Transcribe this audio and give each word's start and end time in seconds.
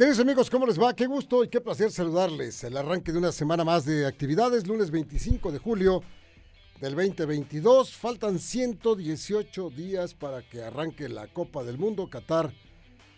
Queridos 0.00 0.20
amigos, 0.20 0.48
¿cómo 0.48 0.64
les 0.64 0.80
va? 0.80 0.96
Qué 0.96 1.04
gusto 1.04 1.44
y 1.44 1.48
qué 1.48 1.60
placer 1.60 1.92
saludarles. 1.92 2.64
El 2.64 2.74
arranque 2.74 3.12
de 3.12 3.18
una 3.18 3.32
semana 3.32 3.64
más 3.64 3.84
de 3.84 4.06
actividades, 4.06 4.66
lunes 4.66 4.90
25 4.90 5.52
de 5.52 5.58
julio 5.58 6.02
del 6.80 6.94
2022. 6.94 7.94
Faltan 7.96 8.38
118 8.38 9.68
días 9.68 10.14
para 10.14 10.40
que 10.40 10.62
arranque 10.62 11.06
la 11.10 11.26
Copa 11.26 11.64
del 11.64 11.76
Mundo 11.76 12.08
Qatar 12.08 12.50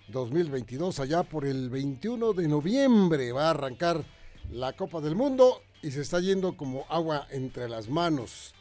2022. 0.08 0.98
Allá 0.98 1.22
por 1.22 1.44
el 1.46 1.70
21 1.70 2.32
de 2.32 2.48
noviembre 2.48 3.30
va 3.30 3.46
a 3.46 3.50
arrancar 3.50 4.04
la 4.50 4.72
Copa 4.72 5.00
del 5.00 5.14
Mundo 5.14 5.62
y 5.82 5.92
se 5.92 6.00
está 6.00 6.18
yendo 6.18 6.56
como 6.56 6.84
agua 6.88 7.28
entre 7.30 7.68
las 7.68 7.88
manos 7.88 8.56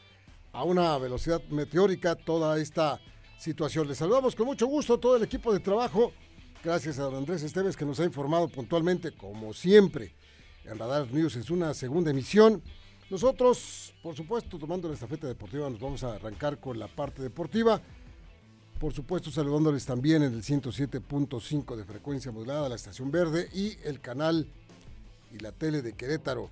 a 0.52 0.64
una 0.64 0.96
velocidad 1.00 1.42
meteórica 1.50 2.14
toda 2.14 2.60
esta 2.60 3.02
situación. 3.40 3.88
Les 3.88 3.98
saludamos 3.98 4.36
con 4.36 4.46
mucho 4.46 4.68
gusto 4.68 4.94
a 4.94 5.00
todo 5.00 5.16
el 5.16 5.24
equipo 5.24 5.52
de 5.52 5.60
trabajo 5.60 6.14
Gracias 6.64 7.00
a 7.00 7.04
don 7.04 7.16
Andrés 7.16 7.42
Esteves 7.42 7.76
que 7.76 7.86
nos 7.86 8.00
ha 8.00 8.06
informado 8.06 8.48
puntualmente, 8.48 9.12
como 9.14 9.52
siempre, 9.52 10.14
en 10.64 10.78
Radar 10.78 11.12
News 11.12 11.36
es 11.36 11.50
una 11.50 11.74
segunda 11.74 12.12
emisión. 12.12 12.62
Nosotros, 13.10 13.96
por 14.04 14.16
supuesto, 14.16 14.60
tomando 14.60 14.88
la 14.88 14.94
estafeta 14.94 15.26
deportiva, 15.26 15.68
nos 15.72 15.80
vamos 15.80 16.04
a 16.04 16.14
arrancar 16.14 16.60
con 16.60 16.78
la 16.78 16.88
parte 16.88 17.24
deportiva. 17.24 17.82
Por 18.80 18.94
supuesto, 18.94 19.32
saludándoles 19.32 19.88
también 19.88 20.22
en 20.22 20.34
el 20.36 20.44
107.5 20.44 21.76
de 21.76 21.84
frecuencia 21.84 22.32
modulada, 22.32 22.70
la 22.70 22.76
estación 22.76 23.10
verde 23.10 23.50
y 23.54 23.76
el 23.84 24.00
canal 24.00 24.48
y 25.32 25.40
la 25.40 25.52
tele 25.52 25.82
de 25.82 25.94
Querétaro, 25.94 26.52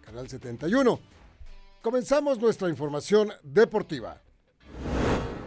canal 0.00 0.28
71. 0.28 0.98
Comenzamos 1.80 2.40
nuestra 2.40 2.68
información 2.68 3.30
deportiva. 3.44 4.20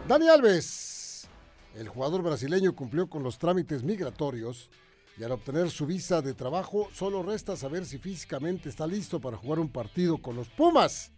Dani 0.08 0.28
Alves 0.28 0.97
el 1.78 1.88
jugador 1.88 2.22
brasileño 2.22 2.74
cumplió 2.74 3.08
con 3.08 3.22
los 3.22 3.38
trámites 3.38 3.84
migratorios 3.84 4.68
y 5.16 5.22
al 5.22 5.30
obtener 5.30 5.70
su 5.70 5.86
visa 5.86 6.20
de 6.20 6.34
trabajo 6.34 6.88
solo 6.92 7.22
resta 7.22 7.56
saber 7.56 7.86
si 7.86 7.98
físicamente 7.98 8.68
está 8.68 8.84
listo 8.84 9.20
para 9.20 9.36
jugar 9.36 9.60
un 9.60 9.68
partido 9.68 10.18
con 10.18 10.34
los 10.34 10.48
Pumas. 10.48 11.12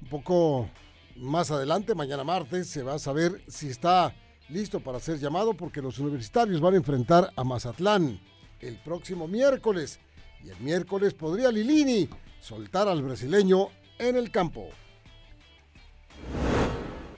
Un 0.00 0.08
poco 0.08 0.70
más 1.16 1.50
adelante, 1.50 1.94
mañana 1.94 2.24
martes, 2.24 2.70
se 2.70 2.82
va 2.82 2.94
a 2.94 2.98
saber 2.98 3.42
si 3.46 3.68
está 3.68 4.14
listo 4.48 4.80
para 4.80 4.98
ser 4.98 5.18
llamado 5.18 5.52
porque 5.52 5.82
los 5.82 5.98
universitarios 5.98 6.62
van 6.62 6.74
a 6.74 6.78
enfrentar 6.78 7.30
a 7.36 7.44
Mazatlán 7.44 8.18
el 8.60 8.78
próximo 8.78 9.28
miércoles 9.28 10.00
y 10.42 10.48
el 10.48 10.60
miércoles 10.60 11.12
podría 11.12 11.50
Lilini 11.50 12.08
soltar 12.40 12.88
al 12.88 13.02
brasileño 13.02 13.68
en 13.98 14.16
el 14.16 14.30
campo. 14.30 14.70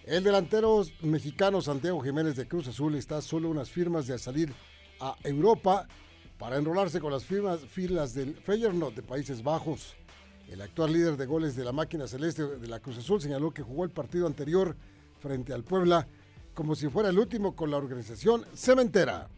El 0.07 0.23
delantero 0.23 0.85
mexicano 1.03 1.61
Santiago 1.61 2.01
Jiménez 2.01 2.37
de 2.37 2.47
Cruz 2.47 2.69
Azul 2.69 2.95
está 2.95 3.21
solo 3.21 3.51
unas 3.51 3.69
firmas 3.69 4.07
de 4.07 4.17
salir 4.21 4.55
a 5.01 5.17
Europa 5.25 5.89
para 6.39 6.59
enrolarse 6.59 7.01
con 7.01 7.11
las 7.11 7.25
firmas, 7.25 7.59
filas 7.63 8.15
del 8.15 8.37
Feyenoord 8.37 8.95
de 8.95 9.03
Países 9.03 9.43
Bajos. 9.43 9.97
El 10.49 10.61
actual 10.61 10.93
líder 10.93 11.17
de 11.17 11.27
goles 11.27 11.57
de 11.57 11.65
la 11.65 11.73
máquina 11.73 12.07
celeste 12.07 12.47
de 12.47 12.69
la 12.69 12.79
Cruz 12.79 12.99
Azul 12.99 13.21
señaló 13.21 13.51
que 13.51 13.65
jugó 13.65 13.83
el 13.83 13.91
partido 13.91 14.29
anterior 14.29 14.77
frente 15.19 15.53
al 15.53 15.65
Puebla 15.65 16.07
como 16.55 16.77
si 16.77 16.89
fuera 16.89 17.09
el 17.09 17.19
último 17.19 17.57
con 17.57 17.73
la 17.73 17.77
organización 17.77 18.45
cementera. 18.55 19.29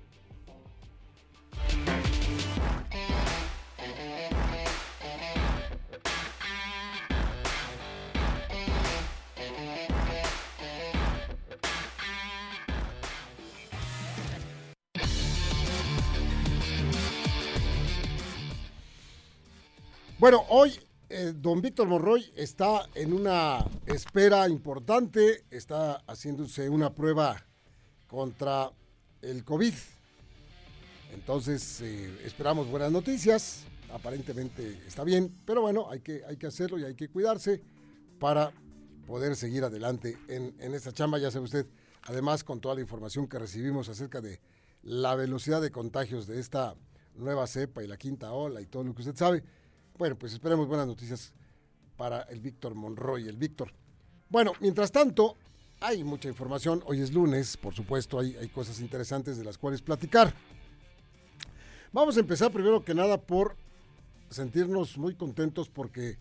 Bueno, 20.19 20.45
hoy 20.49 20.73
eh, 21.11 21.33
don 21.33 21.63
Víctor 21.63 21.87
Monroy 21.87 22.33
está 22.35 22.89
en 22.97 23.13
una 23.13 23.65
espera 23.87 24.49
importante, 24.49 25.45
está 25.49 26.03
haciéndose 26.09 26.69
una 26.69 26.93
prueba 26.93 27.47
contra 28.09 28.73
el 29.23 29.45
COVID. 29.45 29.75
Entonces, 31.15 31.83
eh, 31.83 32.19
esperamos 32.25 32.69
buenas 32.69 32.91
noticias. 32.91 33.61
Aparentemente 33.93 34.83
está 34.89 35.05
bien, 35.05 35.33
pero 35.47 35.63
bueno, 35.63 35.89
hay 35.89 36.01
que, 36.01 36.25
hay 36.25 36.37
que 36.37 36.49
hacerlo 36.49 36.81
y 36.81 36.85
hay 36.85 36.97
que 36.97 37.09
cuidarse 37.09 37.63
para 38.19 38.51
poder 39.07 39.37
seguir 39.37 39.63
adelante 39.63 40.19
en, 40.27 40.53
en 40.59 40.75
esta 40.75 40.93
chamba. 40.93 41.19
Ya 41.19 41.31
sabe 41.31 41.45
usted, 41.45 41.67
además, 42.03 42.43
con 42.43 42.61
toda 42.61 42.75
la 42.75 42.81
información 42.81 43.29
que 43.29 43.39
recibimos 43.39 43.89
acerca 43.89 44.21
de 44.21 44.41
la 44.83 45.15
velocidad 45.15 45.63
de 45.63 45.71
contagios 45.71 46.27
de 46.27 46.41
esta 46.41 46.75
nueva 47.15 47.47
cepa 47.47 47.85
y 47.85 47.87
la 47.87 47.97
quinta 47.97 48.33
ola 48.33 48.61
y 48.61 48.67
todo 48.67 48.83
lo 48.83 48.97
que 48.97 49.03
usted 49.03 49.15
sabe 49.15 49.45
bueno, 49.99 50.17
pues 50.17 50.33
esperemos 50.33 50.69
buenas 50.69 50.87
noticias 50.87 51.33
para 51.97 52.23
el 52.23 52.41
Víctor 52.41 52.77
Monroy, 52.77 53.27
el 53.27 53.37
Víctor. 53.37 53.73
Bueno, 54.29 54.53
mientras 54.61 54.93
tanto, 54.93 55.37
hay 55.81 56.05
mucha 56.05 56.29
información. 56.29 56.85
Hoy 56.87 57.01
es 57.01 57.13
lunes, 57.13 57.57
por 57.57 57.75
supuesto, 57.75 58.21
hay, 58.21 58.37
hay 58.37 58.49
cosas 58.49 58.79
interesantes 58.79 59.37
de 59.37 59.45
las 59.45 59.59
cuales 59.59 59.83
platicar. 59.83 60.33
Vamos 61.93 62.17
a 62.17 62.21
empezar 62.21 62.53
primero 62.53 62.85
que 62.85 62.95
nada 62.95 63.21
por 63.21 63.57
sentirnos 64.31 64.97
muy 64.99 65.17
contentos 65.17 65.69
porque 65.69 66.19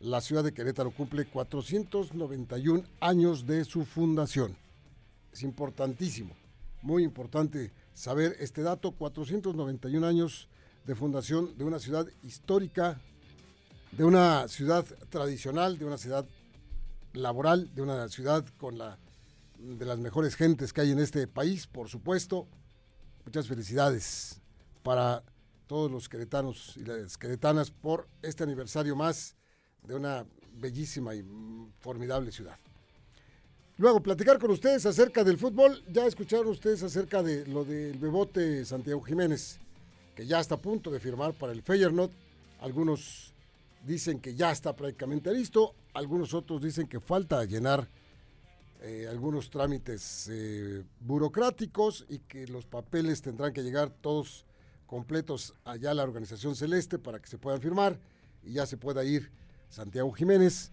la 0.00 0.22
ciudad 0.22 0.42
de 0.42 0.54
Querétaro 0.54 0.90
cumple 0.90 1.26
491 1.26 2.84
años 3.00 3.46
de 3.46 3.66
su 3.66 3.84
fundación. 3.84 4.56
Es 5.34 5.42
importantísimo, 5.42 6.34
muy 6.80 7.04
importante 7.04 7.72
saber 7.92 8.36
este 8.40 8.62
dato, 8.62 8.92
491 8.92 10.06
años 10.06 10.48
de 10.86 10.94
fundación 10.94 11.58
de 11.58 11.64
una 11.64 11.78
ciudad 11.78 12.06
histórica 12.22 12.98
de 13.92 14.04
una 14.04 14.48
ciudad 14.48 14.84
tradicional, 15.10 15.78
de 15.78 15.84
una 15.84 15.98
ciudad 15.98 16.26
laboral, 17.12 17.74
de 17.74 17.82
una 17.82 18.08
ciudad 18.08 18.44
con 18.58 18.78
la 18.78 18.98
de 19.58 19.84
las 19.84 19.98
mejores 19.98 20.36
gentes 20.36 20.72
que 20.72 20.82
hay 20.82 20.92
en 20.92 21.00
este 21.00 21.26
país, 21.26 21.66
por 21.66 21.88
supuesto. 21.88 22.46
Muchas 23.24 23.48
felicidades 23.48 24.40
para 24.82 25.22
todos 25.66 25.90
los 25.90 26.08
queretanos 26.08 26.76
y 26.76 26.84
las 26.84 27.18
queretanas 27.18 27.70
por 27.70 28.08
este 28.22 28.44
aniversario 28.44 28.96
más 28.96 29.34
de 29.82 29.94
una 29.94 30.24
bellísima 30.54 31.14
y 31.14 31.24
formidable 31.80 32.32
ciudad. 32.32 32.58
Luego, 33.76 34.02
platicar 34.02 34.38
con 34.38 34.50
ustedes 34.50 34.86
acerca 34.86 35.22
del 35.22 35.38
fútbol. 35.38 35.84
Ya 35.92 36.06
escucharon 36.06 36.48
ustedes 36.48 36.82
acerca 36.82 37.22
de 37.22 37.46
lo 37.46 37.64
del 37.64 37.96
bebote 37.98 38.64
Santiago 38.64 39.00
Jiménez, 39.02 39.58
que 40.16 40.26
ya 40.26 40.40
está 40.40 40.56
a 40.56 40.58
punto 40.58 40.90
de 40.90 40.98
firmar 40.98 41.34
para 41.34 41.52
el 41.52 41.62
Feyenoord. 41.62 42.10
Algunos 42.60 43.32
dicen 43.84 44.20
que 44.20 44.34
ya 44.34 44.50
está 44.50 44.74
prácticamente 44.74 45.32
listo, 45.32 45.74
algunos 45.94 46.34
otros 46.34 46.62
dicen 46.62 46.86
que 46.86 47.00
falta 47.00 47.44
llenar 47.44 47.88
eh, 48.80 49.08
algunos 49.10 49.50
trámites 49.50 50.28
eh, 50.30 50.84
burocráticos 51.00 52.06
y 52.08 52.20
que 52.20 52.46
los 52.46 52.64
papeles 52.64 53.20
tendrán 53.22 53.52
que 53.52 53.62
llegar 53.62 53.90
todos 53.90 54.46
completos 54.86 55.54
allá 55.64 55.90
a 55.90 55.94
la 55.94 56.04
organización 56.04 56.54
celeste 56.54 56.98
para 56.98 57.18
que 57.18 57.26
se 57.26 57.38
puedan 57.38 57.60
firmar 57.60 57.98
y 58.44 58.52
ya 58.52 58.66
se 58.66 58.76
pueda 58.76 59.04
ir 59.04 59.32
Santiago 59.68 60.12
Jiménez. 60.12 60.70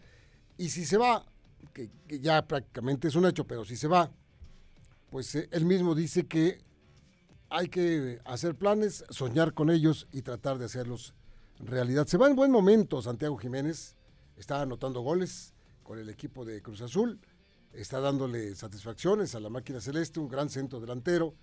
Y 0.57 0.69
si 0.69 0.85
se 0.85 0.97
va, 0.97 1.25
que, 1.73 1.89
ya 2.07 2.45
prácticamente 2.47 3.07
es 3.07 3.15
un 3.15 3.25
hecho, 3.25 3.47
pero 3.47 3.65
si 3.65 3.75
se 3.75 3.87
va, 3.87 4.11
pues 5.09 5.33
eh, 5.33 5.49
él 5.51 5.65
mismo 5.65 5.95
dice 5.95 6.27
que 6.27 6.59
hay 7.49 7.69
que 7.69 8.19
hacer 8.23 8.55
planes, 8.55 9.03
soñar 9.09 9.53
con 9.53 9.71
ellos 9.71 10.07
y 10.11 10.21
tratar 10.21 10.59
de 10.59 10.65
hacerlos 10.65 11.15
realidad. 11.59 12.07
Se 12.07 12.17
va 12.17 12.27
en 12.27 12.35
buen 12.35 12.51
momento 12.51 13.01
Santiago 13.01 13.37
Jiménez, 13.37 13.95
está 14.37 14.61
anotando 14.61 15.01
goles 15.01 15.53
con 15.83 15.99
el 15.99 16.09
equipo 16.09 16.45
de 16.45 16.61
Cruz 16.61 16.81
Azul, 16.81 17.19
está 17.73 17.99
dándole 17.99 18.55
satisfacciones 18.55 19.35
a 19.35 19.39
la 19.39 19.49
máquina 19.49 19.79
celeste, 19.79 20.19
un 20.19 20.27
gran 20.27 20.49
centro 20.49 20.79
delantero 20.79 21.35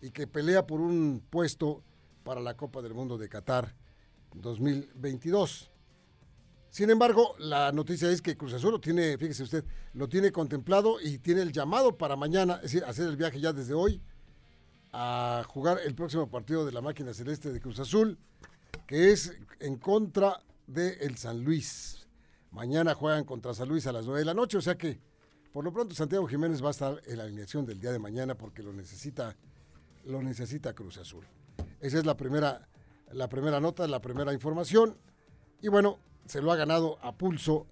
y 0.00 0.10
que 0.10 0.26
pelea 0.26 0.66
por 0.66 0.80
un 0.80 1.22
puesto 1.28 1.82
para 2.24 2.40
la 2.40 2.56
Copa 2.56 2.82
del 2.82 2.94
Mundo 2.94 3.18
de 3.18 3.28
Qatar 3.28 3.74
2022. 4.34 5.70
Sin 6.70 6.88
embargo, 6.88 7.34
la 7.38 7.70
noticia 7.70 8.10
es 8.10 8.22
que 8.22 8.36
Cruz 8.36 8.54
Azul 8.54 8.72
lo 8.72 8.80
tiene, 8.80 9.18
fíjese 9.18 9.42
usted, 9.42 9.64
lo 9.92 10.08
tiene 10.08 10.32
contemplado 10.32 11.00
y 11.00 11.18
tiene 11.18 11.42
el 11.42 11.52
llamado 11.52 11.98
para 11.98 12.16
mañana, 12.16 12.54
es 12.56 12.62
decir, 12.62 12.84
hacer 12.84 13.08
el 13.08 13.16
viaje 13.16 13.40
ya 13.40 13.52
desde 13.52 13.74
hoy 13.74 14.00
a 14.92 15.42
jugar 15.46 15.78
el 15.84 15.94
próximo 15.94 16.28
partido 16.30 16.64
de 16.64 16.72
la 16.72 16.80
máquina 16.80 17.12
celeste 17.12 17.52
de 17.52 17.60
Cruz 17.60 17.78
Azul 17.78 18.18
que 18.86 19.12
es 19.12 19.32
en 19.60 19.76
contra 19.76 20.40
de 20.66 20.94
el 21.00 21.16
San 21.16 21.44
Luis. 21.44 22.06
Mañana 22.50 22.94
juegan 22.94 23.24
contra 23.24 23.54
San 23.54 23.68
Luis 23.68 23.86
a 23.86 23.92
las 23.92 24.04
9 24.04 24.20
de 24.20 24.26
la 24.26 24.34
noche, 24.34 24.58
o 24.58 24.62
sea 24.62 24.76
que 24.76 25.00
por 25.52 25.64
lo 25.64 25.72
pronto 25.72 25.94
Santiago 25.94 26.26
Jiménez 26.26 26.62
va 26.62 26.68
a 26.68 26.70
estar 26.72 27.02
en 27.06 27.18
la 27.18 27.24
alineación 27.24 27.66
del 27.66 27.78
día 27.80 27.92
de 27.92 27.98
mañana 27.98 28.34
porque 28.34 28.62
lo 28.62 28.72
necesita, 28.72 29.36
lo 30.04 30.22
necesita 30.22 30.72
Cruz 30.72 30.98
Azul. 30.98 31.24
Esa 31.80 31.98
es 31.98 32.06
la 32.06 32.16
primera, 32.16 32.68
la 33.12 33.28
primera 33.28 33.60
nota, 33.60 33.86
la 33.86 34.00
primera 34.00 34.32
información. 34.32 34.96
Y 35.60 35.68
bueno, 35.68 35.98
se 36.26 36.40
lo 36.40 36.52
ha 36.52 36.56
ganado 36.56 36.98
a 37.02 37.12
pulso 37.12 37.66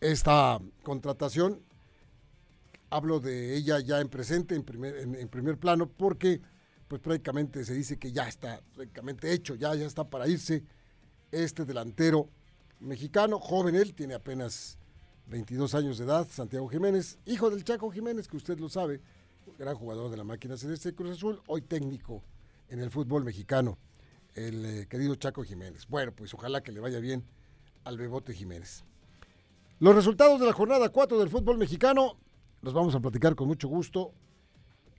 esta 0.00 0.60
contratación. 0.82 1.62
Hablo 2.90 3.20
de 3.20 3.56
ella 3.56 3.78
ya 3.78 4.00
en 4.00 4.08
presente, 4.08 4.56
en 4.56 4.64
primer, 4.64 4.96
en 4.96 5.28
primer 5.28 5.58
plano, 5.58 5.88
porque 5.88 6.40
pues 6.90 7.00
prácticamente 7.00 7.64
se 7.64 7.72
dice 7.72 8.00
que 8.00 8.10
ya 8.10 8.26
está 8.26 8.60
prácticamente 8.74 9.32
hecho, 9.32 9.54
ya, 9.54 9.72
ya 9.76 9.86
está 9.86 10.10
para 10.10 10.26
irse 10.26 10.64
este 11.30 11.64
delantero 11.64 12.28
mexicano, 12.80 13.38
joven 13.38 13.76
él, 13.76 13.94
tiene 13.94 14.14
apenas 14.14 14.76
22 15.28 15.76
años 15.76 15.98
de 15.98 16.04
edad, 16.04 16.26
Santiago 16.28 16.68
Jiménez, 16.68 17.20
hijo 17.26 17.48
del 17.48 17.62
Chaco 17.62 17.92
Jiménez, 17.92 18.26
que 18.26 18.36
usted 18.36 18.58
lo 18.58 18.68
sabe, 18.68 19.00
gran 19.56 19.76
jugador 19.76 20.10
de 20.10 20.16
la 20.16 20.24
máquina 20.24 20.56
celeste 20.56 20.88
de 20.88 20.96
Cruz 20.96 21.12
Azul, 21.12 21.40
hoy 21.46 21.62
técnico 21.62 22.24
en 22.68 22.80
el 22.80 22.90
fútbol 22.90 23.22
mexicano, 23.22 23.78
el 24.34 24.66
eh, 24.66 24.86
querido 24.88 25.14
Chaco 25.14 25.44
Jiménez. 25.44 25.86
Bueno, 25.86 26.10
pues 26.10 26.34
ojalá 26.34 26.60
que 26.60 26.72
le 26.72 26.80
vaya 26.80 26.98
bien 26.98 27.24
al 27.84 27.98
Bebote 27.98 28.34
Jiménez. 28.34 28.82
Los 29.78 29.94
resultados 29.94 30.40
de 30.40 30.46
la 30.46 30.52
jornada 30.52 30.88
4 30.88 31.20
del 31.20 31.28
fútbol 31.28 31.56
mexicano 31.56 32.18
los 32.62 32.74
vamos 32.74 32.96
a 32.96 33.00
platicar 33.00 33.36
con 33.36 33.46
mucho 33.46 33.68
gusto. 33.68 34.12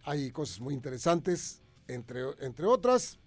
Hay 0.06 0.32
cosas 0.32 0.62
muy 0.62 0.74
interesantes, 0.74 1.62
entre, 1.94 2.22
entre 2.40 2.66
otras, 2.66 3.20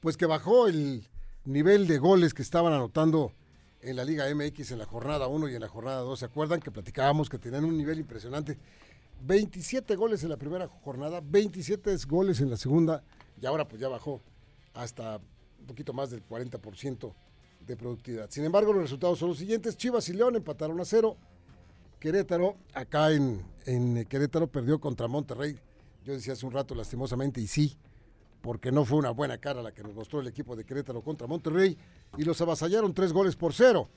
pues 0.00 0.16
que 0.16 0.26
bajó 0.26 0.68
el 0.68 1.06
nivel 1.44 1.86
de 1.86 1.98
goles 1.98 2.34
que 2.34 2.42
estaban 2.42 2.72
anotando 2.72 3.32
en 3.80 3.96
la 3.96 4.04
Liga 4.04 4.24
MX 4.34 4.72
en 4.72 4.78
la 4.78 4.86
jornada 4.86 5.26
1 5.28 5.48
y 5.48 5.54
en 5.54 5.60
la 5.60 5.68
jornada 5.68 6.00
2. 6.00 6.18
¿Se 6.18 6.24
acuerdan 6.24 6.60
que 6.60 6.70
platicábamos 6.70 7.28
que 7.28 7.38
tenían 7.38 7.64
un 7.64 7.76
nivel 7.76 7.98
impresionante? 7.98 8.58
27 9.22 9.96
goles 9.96 10.22
en 10.22 10.30
la 10.30 10.36
primera 10.36 10.68
jornada, 10.68 11.20
27 11.22 11.96
goles 12.08 12.40
en 12.40 12.50
la 12.50 12.56
segunda 12.56 13.02
y 13.40 13.46
ahora 13.46 13.66
pues 13.66 13.80
ya 13.80 13.88
bajó 13.88 14.20
hasta 14.74 15.20
un 15.60 15.66
poquito 15.66 15.92
más 15.92 16.10
del 16.10 16.26
40% 16.26 17.12
de 17.66 17.76
productividad. 17.76 18.30
Sin 18.30 18.44
embargo, 18.44 18.72
los 18.72 18.82
resultados 18.82 19.18
son 19.18 19.30
los 19.30 19.38
siguientes. 19.38 19.76
Chivas 19.76 20.08
y 20.08 20.12
León 20.12 20.36
empataron 20.36 20.80
a 20.80 20.84
cero. 20.84 21.16
Querétaro, 21.98 22.56
acá 22.74 23.12
en, 23.12 23.42
en 23.64 24.04
Querétaro, 24.04 24.46
perdió 24.46 24.78
contra 24.78 25.08
Monterrey. 25.08 25.58
Yo 26.06 26.12
decía 26.12 26.34
hace 26.34 26.46
un 26.46 26.52
rato, 26.52 26.76
lastimosamente, 26.76 27.40
y 27.40 27.48
sí, 27.48 27.76
porque 28.40 28.70
no 28.70 28.84
fue 28.84 28.96
una 28.96 29.10
buena 29.10 29.38
cara 29.38 29.60
la 29.60 29.72
que 29.72 29.82
nos 29.82 29.92
mostró 29.92 30.20
el 30.20 30.28
equipo 30.28 30.54
de 30.54 30.64
Querétaro 30.64 31.02
contra 31.02 31.26
Monterrey 31.26 31.76
y 32.16 32.22
los 32.22 32.40
avasallaron 32.40 32.94
tres 32.94 33.12
goles 33.12 33.34
por 33.34 33.52
cero. 33.52 33.88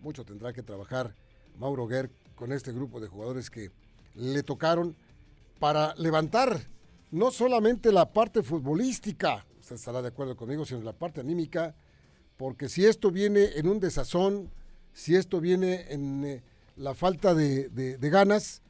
Mucho 0.00 0.24
tendrá 0.24 0.52
que 0.52 0.64
trabajar 0.64 1.14
Mauro 1.60 1.86
Guerr 1.86 2.10
con 2.34 2.50
este 2.50 2.72
grupo 2.72 2.98
de 2.98 3.06
jugadores 3.06 3.48
que 3.48 3.70
le 4.16 4.42
tocaron 4.42 4.96
para 5.60 5.94
levantar 5.94 6.68
no 7.12 7.30
solamente 7.30 7.92
la 7.92 8.12
parte 8.12 8.42
futbolística, 8.42 9.46
usted 9.60 9.76
estará 9.76 10.02
de 10.02 10.08
acuerdo 10.08 10.34
conmigo, 10.34 10.64
sino 10.64 10.80
la 10.80 10.94
parte 10.94 11.20
anímica, 11.20 11.76
porque 12.36 12.68
si 12.68 12.86
esto 12.86 13.12
viene 13.12 13.50
en 13.54 13.68
un 13.68 13.78
desazón, 13.78 14.50
si 14.92 15.14
esto 15.14 15.40
viene 15.40 15.86
en 15.92 16.24
eh, 16.24 16.42
la 16.74 16.94
falta 16.94 17.36
de, 17.36 17.98
ganas, 18.00 18.62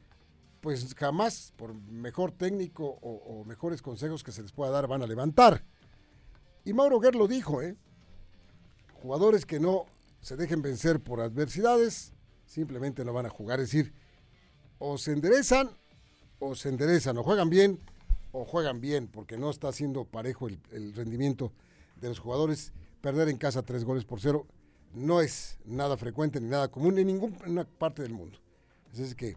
pues 0.63 0.95
jamás, 0.95 1.51
por 1.57 1.73
mejor 1.91 2.31
técnico 2.31 2.97
o, 3.01 3.43
mejores 3.43 3.81
consejos 3.81 4.23
que 4.23 4.31
se 4.31 4.41
les 4.41 4.53
pueda 4.53 4.71
dar, 4.71 4.87
van 4.87 5.03
a 5.03 5.07
levantar. 5.07 5.65
Y 6.63 6.71
Mauro 6.71 7.01
Guerr 7.01 7.17
lo 7.17 7.27
dijo, 7.27 7.61
¿eh? 7.61 7.75
Jugadores 8.93 9.45
que 9.45 9.59
no 9.59 9.87
se 10.21 10.37
dejen 10.37 10.61
vencer 10.61 11.01
por 11.01 11.19
adversidades, 11.19 12.13
simplemente 12.45 13.03
no 13.03 13.11
van 13.11 13.25
a 13.25 13.29
jugar. 13.29 13.59
Es 13.59 13.71
decir, 13.71 13.93
o 14.79 14.97
se 14.97 15.11
enderezan 15.11 15.69
o 16.39 16.55
se 16.55 16.69
enderezan, 16.69 17.17
o 17.17 17.23
juegan 17.23 17.49
bien 17.49 17.77
o 18.31 18.45
juegan 18.45 18.79
bien, 18.79 19.07
porque 19.07 19.37
no 19.37 19.49
está 19.49 19.69
siendo 19.73 20.05
parejo 20.05 20.47
el, 20.47 20.93
rendimiento 20.95 21.51
de 21.99 22.07
los 22.07 22.19
jugadores. 22.19 22.71
Perder 23.01 23.27
en 23.27 23.37
casa 23.37 23.63
tres 23.63 23.83
goles 23.83 24.05
por 24.05 24.21
cero 24.21 24.47
no 24.93 25.19
es 25.19 25.57
nada 25.65 25.97
frecuente 25.97 26.39
ni 26.39 26.47
nada 26.47 26.69
común 26.69 26.97
en 26.99 27.07
ninguna 27.07 27.65
parte 27.65 28.01
del 28.01 28.13
mundo. 28.13 28.39
Es 28.93 29.13
que 29.13 29.35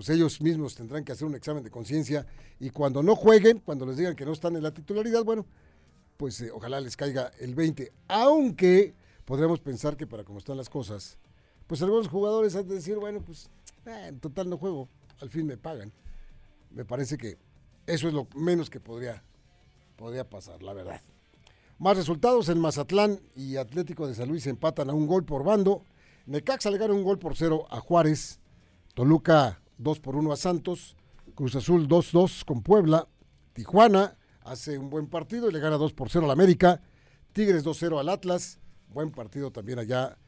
pues 0.00 0.08
ellos 0.08 0.40
mismos 0.40 0.74
tendrán 0.74 1.04
que 1.04 1.12
hacer 1.12 1.28
un 1.28 1.34
examen 1.34 1.62
de 1.62 1.70
conciencia 1.70 2.26
y 2.58 2.70
cuando 2.70 3.02
no 3.02 3.14
jueguen, 3.14 3.58
cuando 3.58 3.84
les 3.84 3.98
digan 3.98 4.16
que 4.16 4.24
no 4.24 4.32
están 4.32 4.56
en 4.56 4.62
la 4.62 4.72
titularidad, 4.72 5.24
bueno, 5.24 5.44
pues 6.16 6.40
eh, 6.40 6.50
ojalá 6.50 6.80
les 6.80 6.96
caiga 6.96 7.30
el 7.38 7.54
20. 7.54 7.92
Aunque 8.08 8.94
podríamos 9.26 9.60
pensar 9.60 9.98
que 9.98 10.06
para 10.06 10.24
cómo 10.24 10.38
están 10.38 10.56
las 10.56 10.70
cosas, 10.70 11.18
pues 11.66 11.82
algunos 11.82 12.08
jugadores 12.08 12.56
han 12.56 12.66
de 12.66 12.76
decir, 12.76 12.96
bueno, 12.96 13.20
pues 13.20 13.50
eh, 13.84 14.06
en 14.08 14.20
total 14.20 14.48
no 14.48 14.56
juego, 14.56 14.88
al 15.20 15.28
fin 15.28 15.46
me 15.46 15.58
pagan. 15.58 15.92
Me 16.70 16.86
parece 16.86 17.18
que 17.18 17.36
eso 17.86 18.08
es 18.08 18.14
lo 18.14 18.26
menos 18.34 18.70
que 18.70 18.80
podría, 18.80 19.22
podría 19.96 20.30
pasar, 20.30 20.62
la 20.62 20.72
verdad. 20.72 21.02
Más 21.78 21.94
resultados 21.94 22.48
en 22.48 22.58
Mazatlán 22.58 23.20
y 23.36 23.56
Atlético 23.56 24.08
de 24.08 24.14
San 24.14 24.30
Luis 24.30 24.46
empatan 24.46 24.88
a 24.88 24.94
un 24.94 25.06
gol 25.06 25.26
por 25.26 25.44
bando. 25.44 25.84
Necaxa 26.24 26.70
le 26.70 26.78
gana 26.78 26.94
un 26.94 27.04
gol 27.04 27.18
por 27.18 27.36
cero 27.36 27.66
a 27.68 27.80
Juárez. 27.80 28.40
Toluca 28.94 29.59
2 29.80 30.00
por 30.00 30.16
1 30.16 30.32
a 30.32 30.36
Santos. 30.36 30.96
Cruz 31.34 31.56
Azul 31.56 31.88
2-2 31.88 32.44
con 32.44 32.62
Puebla. 32.62 33.08
Tijuana 33.54 34.16
hace 34.42 34.78
un 34.78 34.90
buen 34.90 35.08
partido 35.08 35.48
y 35.48 35.52
le 35.52 35.58
gana 35.58 35.76
2 35.76 35.92
por 35.94 36.10
0 36.10 36.26
al 36.26 36.30
América. 36.30 36.82
Tigres 37.32 37.64
2-0 37.64 37.98
al 37.98 38.08
Atlas. 38.08 38.60
Buen 38.88 39.10
partido 39.10 39.50
también 39.50 39.78
allá 39.78 40.18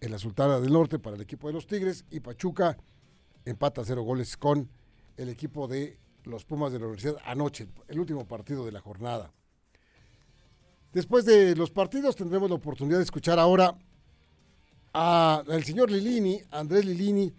en 0.00 0.10
la 0.10 0.18
Sultana 0.18 0.58
del 0.60 0.72
Norte 0.72 0.98
para 0.98 1.16
el 1.16 1.22
equipo 1.22 1.46
de 1.46 1.54
los 1.54 1.66
Tigres. 1.66 2.04
Y 2.10 2.20
Pachuca 2.20 2.76
empata 3.44 3.84
0 3.84 4.02
goles 4.02 4.36
con 4.36 4.68
el 5.16 5.28
equipo 5.28 5.68
de 5.68 5.98
los 6.24 6.44
Pumas 6.44 6.72
de 6.72 6.80
la 6.80 6.86
Universidad 6.86 7.16
anoche, 7.24 7.68
el 7.86 8.00
último 8.00 8.26
partido 8.26 8.64
de 8.64 8.72
la 8.72 8.80
jornada. 8.80 9.32
Después 10.92 11.24
de 11.24 11.54
los 11.54 11.70
partidos 11.70 12.16
tendremos 12.16 12.48
la 12.48 12.56
oportunidad 12.56 12.98
de 12.98 13.04
escuchar 13.04 13.38
ahora 13.38 13.78
al 14.92 15.62
señor 15.64 15.90
Lilini, 15.90 16.40
Andrés 16.50 16.84
Lilini, 16.84 17.32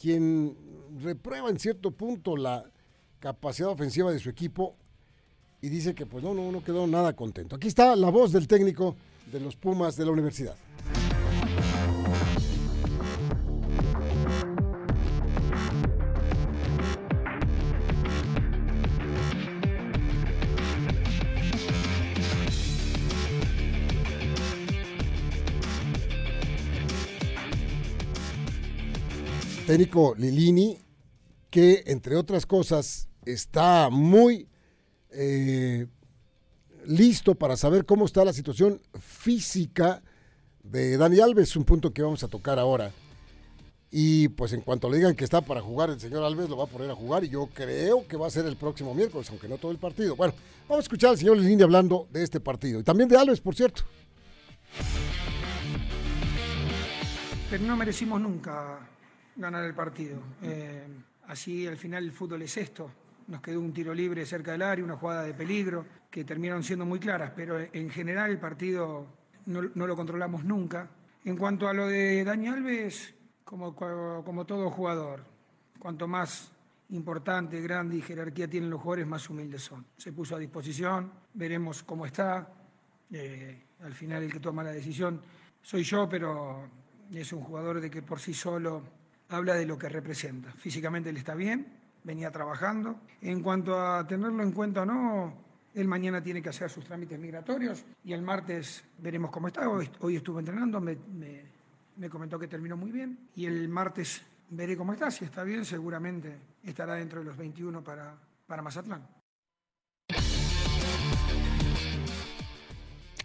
quien 0.00 0.56
reprueba 1.02 1.50
en 1.50 1.58
cierto 1.58 1.90
punto 1.90 2.36
la 2.36 2.64
capacidad 3.20 3.70
ofensiva 3.70 4.12
de 4.12 4.18
su 4.18 4.28
equipo 4.28 4.76
y 5.60 5.68
dice 5.68 5.94
que 5.94 6.06
pues 6.06 6.22
no, 6.22 6.34
no, 6.34 6.52
no 6.52 6.62
quedó 6.62 6.86
nada 6.86 7.14
contento. 7.14 7.56
Aquí 7.56 7.68
está 7.68 7.96
la 7.96 8.10
voz 8.10 8.32
del 8.32 8.46
técnico 8.46 8.96
de 9.32 9.40
los 9.40 9.56
Pumas 9.56 9.96
de 9.96 10.04
la 10.04 10.12
universidad. 10.12 10.56
Técnico 29.66 30.14
Lilini, 30.16 30.78
que 31.50 31.84
entre 31.86 32.16
otras 32.16 32.44
cosas 32.44 33.08
está 33.24 33.88
muy 33.90 34.46
eh, 35.10 35.86
listo 36.86 37.34
para 37.34 37.56
saber 37.56 37.86
cómo 37.86 38.04
está 38.04 38.24
la 38.24 38.32
situación 38.32 38.80
física 39.00 40.02
de 40.62 40.96
Dani 40.96 41.20
Alves, 41.20 41.56
un 41.56 41.64
punto 41.64 41.92
que 41.92 42.02
vamos 42.02 42.22
a 42.22 42.28
tocar 42.28 42.58
ahora. 42.58 42.92
Y 43.90 44.28
pues 44.28 44.52
en 44.52 44.60
cuanto 44.60 44.90
le 44.90 44.96
digan 44.96 45.14
que 45.14 45.24
está 45.24 45.40
para 45.40 45.60
jugar, 45.60 45.88
el 45.88 46.00
señor 46.00 46.24
Alves 46.24 46.50
lo 46.50 46.56
va 46.56 46.64
a 46.64 46.68
poner 46.68 46.90
a 46.90 46.94
jugar 46.94 47.24
y 47.24 47.28
yo 47.28 47.48
creo 47.54 48.06
que 48.06 48.16
va 48.16 48.26
a 48.26 48.30
ser 48.30 48.44
el 48.46 48.56
próximo 48.56 48.92
miércoles, 48.94 49.30
aunque 49.30 49.48
no 49.48 49.56
todo 49.56 49.70
el 49.70 49.78
partido. 49.78 50.16
Bueno, 50.16 50.34
vamos 50.68 50.82
a 50.82 50.86
escuchar 50.86 51.10
al 51.10 51.18
señor 51.18 51.38
Lilini 51.38 51.62
hablando 51.62 52.06
de 52.10 52.22
este 52.22 52.40
partido 52.40 52.80
y 52.80 52.82
también 52.82 53.08
de 53.08 53.16
Alves, 53.16 53.40
por 53.40 53.54
cierto. 53.54 53.82
Pero 57.48 57.62
no 57.64 57.76
merecimos 57.76 58.20
nunca 58.20 58.93
ganar 59.36 59.64
el 59.64 59.74
partido. 59.74 60.18
Eh, 60.42 60.86
así 61.26 61.66
al 61.66 61.76
final 61.76 62.04
el 62.04 62.12
fútbol 62.12 62.42
es 62.42 62.56
esto. 62.56 62.90
Nos 63.26 63.40
quedó 63.40 63.60
un 63.60 63.72
tiro 63.72 63.94
libre 63.94 64.26
cerca 64.26 64.52
del 64.52 64.62
área, 64.62 64.84
una 64.84 64.96
jugada 64.96 65.22
de 65.22 65.34
peligro, 65.34 65.86
que 66.10 66.24
terminaron 66.24 66.62
siendo 66.62 66.84
muy 66.84 66.98
claras, 66.98 67.32
pero 67.34 67.58
en 67.58 67.90
general 67.90 68.30
el 68.30 68.38
partido 68.38 69.06
no, 69.46 69.62
lo 69.62 69.96
controlamos 69.96 70.44
nunca. 70.44 70.88
En 71.24 71.36
cuanto 71.36 71.68
a 71.68 71.72
lo 71.72 71.86
de 71.86 72.22
Dani 72.22 72.48
Alves, 72.48 73.14
como, 73.44 73.74
como 73.74 74.44
todo 74.44 74.70
jugador, 74.70 75.24
cuanto 75.78 76.06
más 76.06 76.52
importante, 76.90 77.60
grande 77.60 77.96
y 77.96 78.02
jerarquía 78.02 78.48
tienen 78.48 78.70
los 78.70 78.80
jugadores, 78.80 79.06
más 79.06 79.28
humildes 79.30 79.62
son. 79.62 79.86
Se 79.96 80.12
puso 80.12 80.36
a 80.36 80.38
disposición, 80.38 81.12
veremos 81.32 81.82
cómo 81.82 82.06
está. 82.06 82.48
Eh, 83.10 83.62
al 83.80 83.94
final 83.94 84.22
el 84.22 84.32
que 84.32 84.40
toma 84.40 84.62
la 84.62 84.72
decisión 84.72 85.20
soy 85.62 85.82
yo, 85.82 86.08
pero 86.08 86.68
es 87.12 87.32
un 87.32 87.42
jugador 87.42 87.80
de 87.80 87.90
que 87.90 88.02
por 88.02 88.20
sí 88.20 88.34
solo 88.34 88.82
habla 89.34 89.54
de 89.54 89.66
lo 89.66 89.78
que 89.78 89.88
representa. 89.88 90.52
Físicamente 90.52 91.10
él 91.10 91.16
está 91.16 91.34
bien, 91.34 91.66
venía 92.02 92.30
trabajando. 92.30 93.00
En 93.20 93.42
cuanto 93.42 93.78
a 93.78 94.06
tenerlo 94.06 94.42
en 94.42 94.52
cuenta 94.52 94.82
o 94.82 94.86
no, 94.86 95.34
él 95.74 95.88
mañana 95.88 96.22
tiene 96.22 96.40
que 96.40 96.50
hacer 96.50 96.70
sus 96.70 96.84
trámites 96.84 97.18
migratorios 97.18 97.84
y 98.04 98.12
el 98.12 98.22
martes 98.22 98.84
veremos 98.98 99.30
cómo 99.30 99.48
está. 99.48 99.68
Hoy, 99.68 100.16
estuvo 100.16 100.38
entrenando, 100.38 100.80
me, 100.80 102.08
comentó 102.08 102.38
que 102.38 102.48
terminó 102.48 102.76
muy 102.76 102.92
bien 102.92 103.28
y 103.34 103.46
el 103.46 103.68
martes 103.68 104.22
veré 104.50 104.76
cómo 104.76 104.92
está. 104.92 105.10
Si 105.10 105.24
está 105.24 105.42
bien, 105.42 105.64
seguramente 105.64 106.38
estará 106.62 106.94
dentro 106.94 107.20
de 107.20 107.26
los 107.26 107.36
21 107.36 107.82
para, 107.82 108.16
para 108.46 108.62
Mazatlán. 108.62 109.06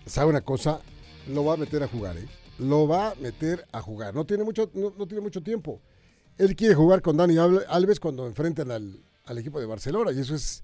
¿Sabe 0.06 0.32
una 0.32 0.42
cosa? 0.42 0.82
Lo 1.28 1.46
va 1.46 1.54
a 1.54 1.58
meter 1.58 1.84
a 1.84 1.88
jugar, 1.88 2.18
¿eh? 2.18 2.28
Lo 2.58 2.88
va 2.88 3.12
a 3.12 3.16
meter 3.16 3.66
a 3.72 3.80
jugar. 3.80 4.16
No 4.16 4.26
tiene 4.26 4.44
mucho, 4.44 4.72
no 4.74 5.08
tiene 5.08 5.22
mucho 5.22 5.42
tiempo 5.44 5.80
él 6.40 6.56
quiere 6.56 6.74
jugar 6.74 7.02
con 7.02 7.18
Dani 7.18 7.38
Alves 7.38 8.00
cuando 8.00 8.26
enfrentan 8.26 8.72
al, 8.72 9.38
equipo 9.38 9.60
de 9.60 9.66
Barcelona 9.68 10.12
y 10.12 10.20
eso 10.20 10.34
es 10.34 10.64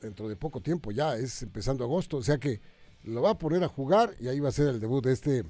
dentro 0.00 0.26
de 0.28 0.36
poco 0.36 0.60
tiempo 0.60 0.90
ya, 0.90 1.16
es 1.16 1.42
empezando 1.42 1.84
agosto, 1.84 2.16
o 2.16 2.22
sea 2.22 2.38
que 2.38 2.60
lo 3.04 3.22
va 3.22 3.30
a 3.30 3.38
poner 3.38 3.62
a 3.62 3.68
jugar 3.68 4.16
y 4.18 4.28
ahí 4.28 4.40
va 4.40 4.48
a 4.48 4.52
ser 4.52 4.68
el 4.68 4.80
debut 4.80 5.04
de 5.04 5.12
este 5.12 5.44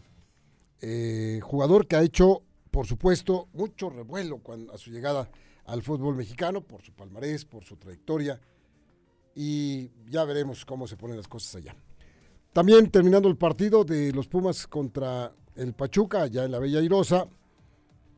eh, 0.83 1.41
jugador 1.43 1.87
que 1.87 1.97
ha 1.97 2.03
hecho, 2.03 2.43
por 2.71 2.87
supuesto, 2.87 3.49
mucho 3.53 3.89
revuelo 3.89 4.43
a 4.75 4.79
su 4.79 4.91
llegada 4.91 5.31
al 5.65 5.83
fútbol 5.83 6.17
mexicano, 6.17 6.61
por 6.61 6.83
su 6.83 6.93
palmarés, 6.93 7.45
por 7.45 7.65
su 7.65 7.77
trayectoria, 7.77 8.41
y 9.35 9.91
ya 10.11 10.25
veremos 10.25 10.65
cómo 10.65 10.87
se 10.89 10.97
ponen 10.97 11.17
las 11.17 11.29
cosas 11.29 11.55
allá. 11.55 11.77
También 12.53 12.91
terminando 12.91 13.29
el 13.29 13.37
partido 13.37 13.85
de 13.85 14.13
los 14.13 14.27
Pumas 14.27 14.67
contra 14.67 15.33
el 15.55 15.73
Pachuca, 15.73 16.27
ya 16.27 16.45
en 16.45 16.51
la 16.51 16.59
Bella 16.59 16.81
Irosa, 16.81 17.29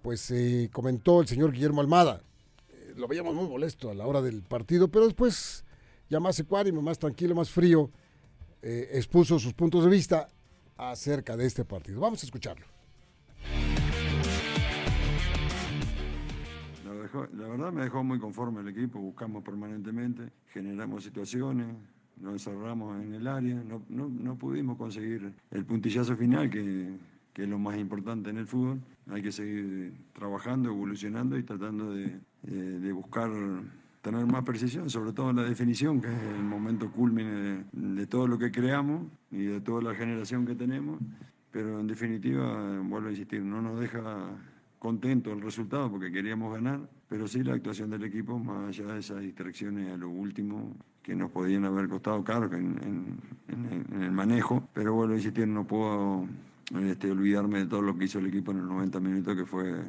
pues 0.09 0.33
comentó 0.73 1.21
el 1.21 1.27
señor 1.27 1.53
Guillermo 1.53 1.83
Almada. 1.83 2.23
Eh, 2.71 2.95
lo 2.97 3.07
veíamos 3.07 3.35
muy 3.35 3.47
molesto 3.47 3.91
a 3.91 3.95
la 3.95 4.07
hora 4.07 4.23
del 4.23 4.43
partido, 4.43 4.89
pero 4.89 5.05
después, 5.05 5.67
ya 6.09 6.19
más 6.19 6.41
ecuánime, 6.41 6.81
más 6.81 6.99
tranquilo, 6.99 7.35
más 7.35 7.51
frío, 7.51 7.91
eh, 8.63 8.89
expuso 8.95 9.39
sus 9.39 9.53
puntos 9.53 9.85
de 9.85 9.91
vista 9.91 10.27
acerca 10.79 11.37
de 11.37 11.45
este 11.45 11.67
partido. 11.67 12.01
Vamos 12.01 12.23
a 12.23 12.27
escucharlo. 12.27 12.65
La, 17.35 17.49
verdad 17.49 17.71
me 17.71 17.83
dejó 17.83 18.03
muy 18.03 18.19
conforme 18.19 18.63
el 18.63 18.69
equipo, 18.69 18.99
buscamos 18.99 19.45
permanentemente, 19.45 20.31
generamos 20.47 21.05
situaciones, 21.05 21.67
nos 22.17 22.33
encerramos 22.33 22.99
en 22.99 23.13
el 23.13 23.27
área, 23.27 23.57
no, 23.57 23.83
no, 23.91 24.09
no 24.09 24.39
pudimos 24.39 24.79
conseguir 24.79 25.35
el 25.51 25.67
puntillazo 25.67 26.17
final 26.17 26.49
que, 26.49 26.97
que, 27.39 27.45
es 27.45 27.49
lo 27.49 27.59
más 27.59 27.79
importante 27.79 28.31
en 28.31 28.39
el 28.39 28.47
fútbol. 28.47 28.81
Hay 29.11 29.23
que 29.23 29.31
seguir 29.31 29.95
trabajando, 30.13 30.71
evolucionando 30.71 31.39
y 31.39 31.45
tratando 31.45 31.93
de, 31.93 32.21
de, 32.43 32.81
de 32.81 32.93
buscar 32.93 33.31
tener 34.03 34.27
más 34.27 34.43
precisión, 34.45 34.89
sobre 34.89 35.13
todo 35.13 35.31
en 35.31 35.37
la 35.37 35.45
definición, 35.45 36.01
que 36.01 36.09
es 36.09 36.23
el 36.37 36.43
momento 36.43 36.91
culmine 36.91 37.65
de, 37.73 38.07
todo 38.07 38.27
lo 38.27 38.39
que 38.39 38.51
creamos 38.51 39.03
y 39.31 39.45
de 39.45 39.61
toda 39.61 39.83
la 39.83 39.95
generación 39.95 40.47
que 40.47 40.55
tenemos. 40.55 40.99
Pero 41.51 41.81
en 41.81 41.87
definitiva, 41.87 42.81
vuelvo 42.81 43.09
a 43.09 43.11
insistir, 43.11 43.43
no 43.43 43.61
nos 43.61 43.81
deja 43.81 44.31
contento 44.79 45.33
el 45.33 45.41
resultado 45.41 45.91
porque 45.91 46.13
queríamos 46.13 46.55
ganar, 46.55 46.89
pero 47.09 47.27
sí 47.27 47.43
la 47.43 47.55
actuación 47.55 47.91
del 47.91 48.05
equipo, 48.05 48.39
más 48.39 48.69
allá 48.69 48.93
de 48.93 49.01
esas 49.01 49.21
distracciones 49.21 49.93
a 49.93 49.97
lo 49.97 50.09
último 50.09 50.77
que 51.03 51.17
nos 51.17 51.31
podían 51.31 51.65
haber 51.65 51.89
costado 51.89 52.23
caro 52.23 52.55
en, 52.55 53.19
en, 53.49 54.03
el 54.03 54.13
manejo, 54.13 54.69
pero 54.73 54.95
vuelvo 54.95 55.15
a 55.15 55.17
insistir, 55.17 55.49
no 55.49 55.67
puedo 55.67 56.27
este, 56.75 57.11
olvidarme 57.11 57.61
de 57.61 57.67
todo 57.67 57.83
lo 57.83 57.97
que 57.97 58.05
hizo 58.05 58.19
el 58.19 58.27
equipo 58.27 58.51
en 58.53 58.59
los 58.59 58.69
90 58.69 59.01
minutos, 59.01 59.37
que 59.37 59.47
fue 59.47 59.83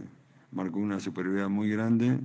marcó 0.51 0.79
una 0.79 0.99
superioridad 0.99 1.49
muy 1.49 1.69
grande 1.69 2.19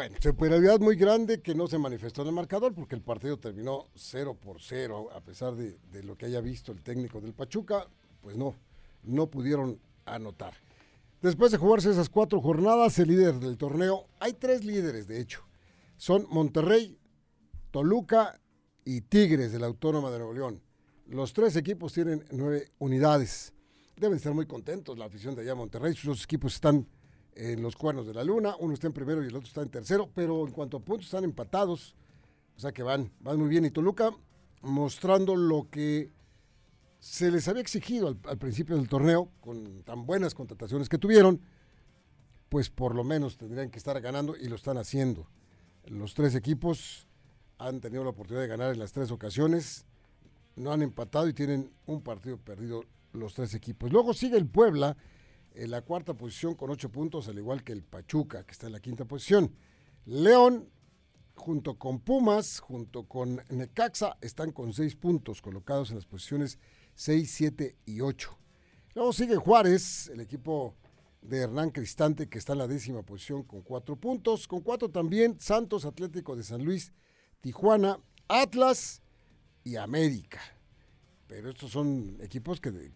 Bueno, 0.00 0.16
superioridad 0.18 0.80
muy 0.80 0.96
grande 0.96 1.42
que 1.42 1.54
no 1.54 1.66
se 1.66 1.76
manifestó 1.76 2.22
en 2.22 2.28
el 2.28 2.34
marcador 2.34 2.72
porque 2.72 2.94
el 2.94 3.02
partido 3.02 3.38
terminó 3.38 3.84
0 3.96 4.34
por 4.40 4.58
0, 4.58 5.10
a 5.14 5.20
pesar 5.20 5.54
de, 5.56 5.76
de, 5.92 6.02
lo 6.02 6.16
que 6.16 6.24
haya 6.24 6.40
visto 6.40 6.72
el 6.72 6.80
técnico 6.80 7.20
del 7.20 7.34
Pachuca, 7.34 7.86
pues 8.22 8.34
no, 8.34 8.54
no 9.02 9.26
pudieron 9.26 9.78
anotar. 10.06 10.54
Después 11.20 11.52
de 11.52 11.58
jugarse 11.58 11.90
esas 11.90 12.08
cuatro 12.08 12.40
jornadas, 12.40 12.98
el 12.98 13.08
líder 13.08 13.40
del 13.40 13.58
torneo, 13.58 14.06
hay 14.20 14.32
tres 14.32 14.64
líderes 14.64 15.06
de 15.06 15.20
hecho, 15.20 15.44
son 15.98 16.26
Monterrey, 16.30 16.98
Toluca 17.70 18.40
y 18.90 19.02
Tigres 19.02 19.52
de 19.52 19.60
la 19.60 19.68
Autónoma 19.68 20.10
de 20.10 20.18
Nuevo 20.18 20.34
León. 20.34 20.60
Los 21.06 21.32
tres 21.32 21.54
equipos 21.54 21.92
tienen 21.92 22.24
nueve 22.32 22.72
unidades. 22.80 23.52
Deben 23.96 24.16
estar 24.16 24.34
muy 24.34 24.46
contentos 24.46 24.98
la 24.98 25.04
afición 25.04 25.36
de 25.36 25.42
allá 25.42 25.54
Monterrey, 25.54 25.94
sus 25.94 26.06
dos 26.06 26.24
equipos 26.24 26.54
están 26.54 26.88
en 27.36 27.62
los 27.62 27.76
cuernos 27.76 28.08
de 28.08 28.14
la 28.14 28.24
luna, 28.24 28.56
uno 28.58 28.74
está 28.74 28.88
en 28.88 28.92
primero 28.92 29.22
y 29.22 29.28
el 29.28 29.36
otro 29.36 29.46
está 29.46 29.62
en 29.62 29.68
tercero, 29.68 30.10
pero 30.12 30.44
en 30.44 30.52
cuanto 30.52 30.78
a 30.78 30.80
puntos 30.80 31.06
están 31.06 31.22
empatados, 31.22 31.94
o 32.56 32.58
sea 32.58 32.72
que 32.72 32.82
van, 32.82 33.12
van 33.20 33.38
muy 33.38 33.48
bien. 33.48 33.64
Y 33.64 33.70
Toluca 33.70 34.10
mostrando 34.62 35.36
lo 35.36 35.70
que 35.70 36.10
se 36.98 37.30
les 37.30 37.46
había 37.46 37.62
exigido 37.62 38.08
al, 38.08 38.18
al, 38.24 38.38
principio 38.38 38.76
del 38.76 38.88
torneo, 38.88 39.30
con 39.40 39.84
tan 39.84 40.04
buenas 40.04 40.34
contrataciones 40.34 40.88
que 40.88 40.98
tuvieron, 40.98 41.40
pues 42.48 42.70
por 42.70 42.96
lo 42.96 43.04
menos 43.04 43.38
tendrían 43.38 43.70
que 43.70 43.78
estar 43.78 44.00
ganando 44.00 44.36
y 44.36 44.48
lo 44.48 44.56
están 44.56 44.78
haciendo. 44.78 45.28
Los 45.84 46.14
tres 46.14 46.34
equipos 46.34 47.06
han 47.60 47.80
tenido 47.80 48.02
la 48.02 48.10
oportunidad 48.10 48.42
de 48.42 48.48
ganar 48.48 48.72
en 48.72 48.78
las 48.78 48.92
tres 48.92 49.10
ocasiones, 49.10 49.84
no 50.56 50.72
han 50.72 50.80
empatado 50.80 51.28
y 51.28 51.34
tienen 51.34 51.70
un 51.86 52.02
partido 52.02 52.38
perdido 52.38 52.84
los 53.12 53.34
tres 53.34 53.54
equipos. 53.54 53.92
Luego 53.92 54.14
sigue 54.14 54.38
el 54.38 54.46
Puebla, 54.46 54.96
en 55.54 55.70
la 55.70 55.82
cuarta 55.82 56.14
posición 56.14 56.54
con 56.54 56.70
ocho 56.70 56.90
puntos, 56.90 57.28
al 57.28 57.38
igual 57.38 57.62
que 57.62 57.72
el 57.72 57.82
Pachuca, 57.82 58.44
que 58.44 58.52
está 58.52 58.66
en 58.66 58.72
la 58.72 58.80
quinta 58.80 59.04
posición. 59.04 59.54
León, 60.06 60.70
junto 61.34 61.78
con 61.78 62.00
Pumas, 62.00 62.60
junto 62.60 63.04
con 63.04 63.42
Necaxa, 63.50 64.16
están 64.22 64.52
con 64.52 64.72
seis 64.72 64.96
puntos, 64.96 65.42
colocados 65.42 65.90
en 65.90 65.96
las 65.96 66.06
posiciones 66.06 66.58
6, 66.94 67.30
7 67.30 67.76
y 67.84 68.00
8. 68.00 68.38
Luego 68.94 69.12
sigue 69.12 69.36
Juárez, 69.36 70.08
el 70.08 70.20
equipo 70.20 70.74
de 71.20 71.38
Hernán 71.38 71.70
Cristante, 71.70 72.28
que 72.28 72.38
está 72.38 72.52
en 72.52 72.58
la 72.58 72.68
décima 72.68 73.02
posición 73.02 73.42
con 73.42 73.60
cuatro 73.60 73.96
puntos. 73.96 74.48
Con 74.48 74.60
cuatro 74.60 74.88
también 74.88 75.38
Santos 75.38 75.84
Atlético 75.84 76.36
de 76.36 76.42
San 76.42 76.64
Luis, 76.64 76.92
Tijuana, 77.40 77.98
Atlas 78.28 79.02
y 79.64 79.76
América 79.76 80.40
pero 81.30 81.48
estos 81.48 81.70
son 81.70 82.18
equipos 82.20 82.60
que, 82.60 82.90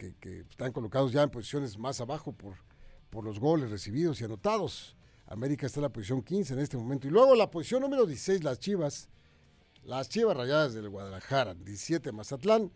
están 0.51 0.73
colocados 0.73 1.13
ya 1.13 1.23
en 1.23 1.31
posiciones 1.31 1.79
más 1.79 2.01
abajo 2.01 2.33
por, 2.33 2.57
por 3.09 3.23
los 3.23 3.39
goles 3.39 3.71
recibidos 3.71 4.21
y 4.21 4.25
anotados. 4.25 4.97
América 5.29 5.67
está 5.67 5.79
en 5.79 5.83
la 5.85 5.89
posición 5.91 6.21
15 6.21 6.55
en 6.55 6.59
este 6.59 6.77
momento. 6.77 7.07
Y 7.07 7.11
luego 7.13 7.37
la 7.37 7.49
posición 7.49 7.83
número 7.83 8.05
16, 8.05 8.43
las 8.43 8.59
Chivas. 8.59 9.09
Las 9.85 10.09
Chivas 10.09 10.37
Rayadas 10.37 10.75
del 10.75 10.89
Guadalajara, 10.89 11.55
17 11.55 12.11
Mazatlán. 12.11 12.73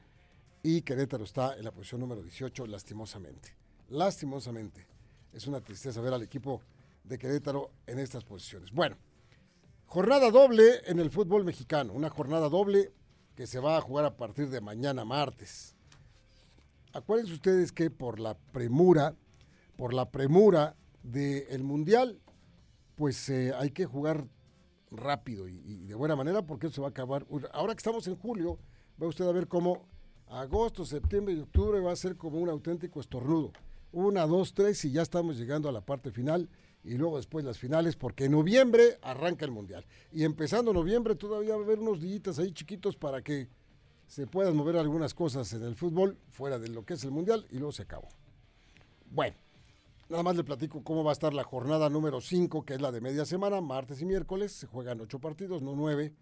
Y 0.62 0.82
Querétaro 0.82 1.24
está 1.24 1.56
en 1.56 1.64
la 1.64 1.72
posición 1.72 2.02
número 2.02 2.22
18, 2.22 2.64
lastimosamente. 2.68 3.56
Lastimosamente. 3.88 4.86
Es 5.32 5.48
una 5.48 5.60
tristeza 5.60 6.00
ver 6.00 6.14
al 6.14 6.22
equipo 6.22 6.62
de 7.02 7.18
Querétaro 7.18 7.72
en 7.88 7.98
estas 7.98 8.22
posiciones. 8.22 8.70
Bueno, 8.70 8.96
jornada 9.88 10.30
doble 10.30 10.82
en 10.84 11.00
el 11.00 11.10
fútbol 11.10 11.44
mexicano. 11.44 11.94
Una 11.94 12.10
jornada 12.10 12.50
doble 12.50 12.92
que 13.34 13.46
se 13.46 13.58
va 13.58 13.78
a 13.78 13.80
jugar 13.80 14.04
a 14.04 14.16
partir 14.16 14.50
de 14.50 14.60
mañana 14.60 15.04
martes. 15.04 15.74
Acuérdense 16.92 17.32
ustedes 17.32 17.72
que 17.72 17.90
por 17.90 18.20
la 18.20 18.36
premura, 18.36 19.16
por 19.76 19.94
la 19.94 20.10
premura 20.10 20.76
del 21.02 21.64
Mundial, 21.64 22.20
pues 22.96 23.28
eh, 23.30 23.52
hay 23.56 23.70
que 23.70 23.86
jugar 23.86 24.26
rápido 24.90 25.48
y, 25.48 25.86
de 25.86 25.94
buena 25.94 26.16
manera 26.16 26.42
porque 26.42 26.66
eso 26.66 26.76
se 26.76 26.80
va 26.82 26.88
a 26.88 26.90
acabar. 26.90 27.26
Ahora 27.52 27.74
que 27.74 27.78
estamos 27.78 28.06
en 28.08 28.16
julio, 28.16 28.58
va 29.02 29.06
usted 29.06 29.26
a 29.26 29.32
ver 29.32 29.48
cómo 29.48 29.86
agosto, 30.26 30.84
septiembre 30.84 31.32
y 31.32 31.40
octubre 31.40 31.80
va 31.80 31.92
a 31.92 31.96
ser 31.96 32.16
como 32.16 32.38
un 32.38 32.50
auténtico 32.50 33.00
estornudo. 33.00 33.52
Una, 33.92 34.26
dos, 34.26 34.52
tres 34.52 34.84
y 34.84 34.92
ya 34.92 35.00
estamos 35.00 35.38
llegando 35.38 35.68
a 35.70 35.72
la 35.72 35.80
parte 35.80 36.10
final 36.10 36.50
y 36.84 36.96
luego 36.96 37.16
después 37.16 37.44
las 37.44 37.58
finales, 37.58 37.96
porque 37.96 38.26
en 38.26 38.32
noviembre 38.32 38.98
arranca 39.02 39.44
el 39.44 39.50
Mundial. 39.50 39.84
Y 40.12 40.24
empezando 40.24 40.72
noviembre 40.72 41.14
todavía 41.14 41.54
va 41.54 41.62
a 41.62 41.64
haber 41.64 41.80
unos 41.80 42.00
días 42.00 42.38
ahí 42.38 42.52
chiquitos 42.52 42.96
para 42.96 43.22
que 43.22 43.48
se 44.06 44.26
puedan 44.26 44.56
mover 44.56 44.76
algunas 44.76 45.12
cosas 45.12 45.52
en 45.52 45.62
el 45.64 45.74
fútbol 45.74 46.18
fuera 46.30 46.58
de 46.58 46.68
lo 46.68 46.84
que 46.84 46.94
es 46.94 47.04
el 47.04 47.10
Mundial 47.10 47.46
y 47.50 47.56
luego 47.56 47.72
se 47.72 47.82
acabó. 47.82 48.08
Bueno, 49.10 49.36
nada 50.08 50.22
más 50.22 50.36
le 50.36 50.44
platico 50.44 50.82
cómo 50.82 51.04
va 51.04 51.10
a 51.10 51.12
estar 51.12 51.34
la 51.34 51.44
jornada 51.44 51.90
número 51.90 52.20
5, 52.20 52.64
que 52.64 52.74
es 52.74 52.80
la 52.80 52.92
de 52.92 53.00
media 53.00 53.24
semana, 53.24 53.60
martes 53.60 54.00
y 54.00 54.06
miércoles. 54.06 54.52
Se 54.52 54.66
juegan 54.66 55.00
ocho 55.00 55.18
partidos, 55.18 55.62
no 55.62 55.74
nueve, 55.74 56.14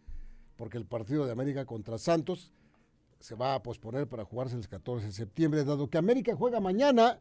porque 0.57 0.79
el 0.79 0.87
partido 0.87 1.27
de 1.27 1.33
América 1.33 1.65
contra 1.65 1.99
Santos 1.99 2.53
se 3.21 3.35
va 3.35 3.55
a 3.55 3.63
posponer 3.63 4.09
para 4.09 4.25
jugarse 4.25 4.57
el 4.57 4.69
14 4.69 5.07
de 5.07 5.13
septiembre, 5.13 5.65
dado 5.65 5.89
que 5.89 5.99
América 5.99 6.35
juega 6.37 6.61
mañana 6.61 7.19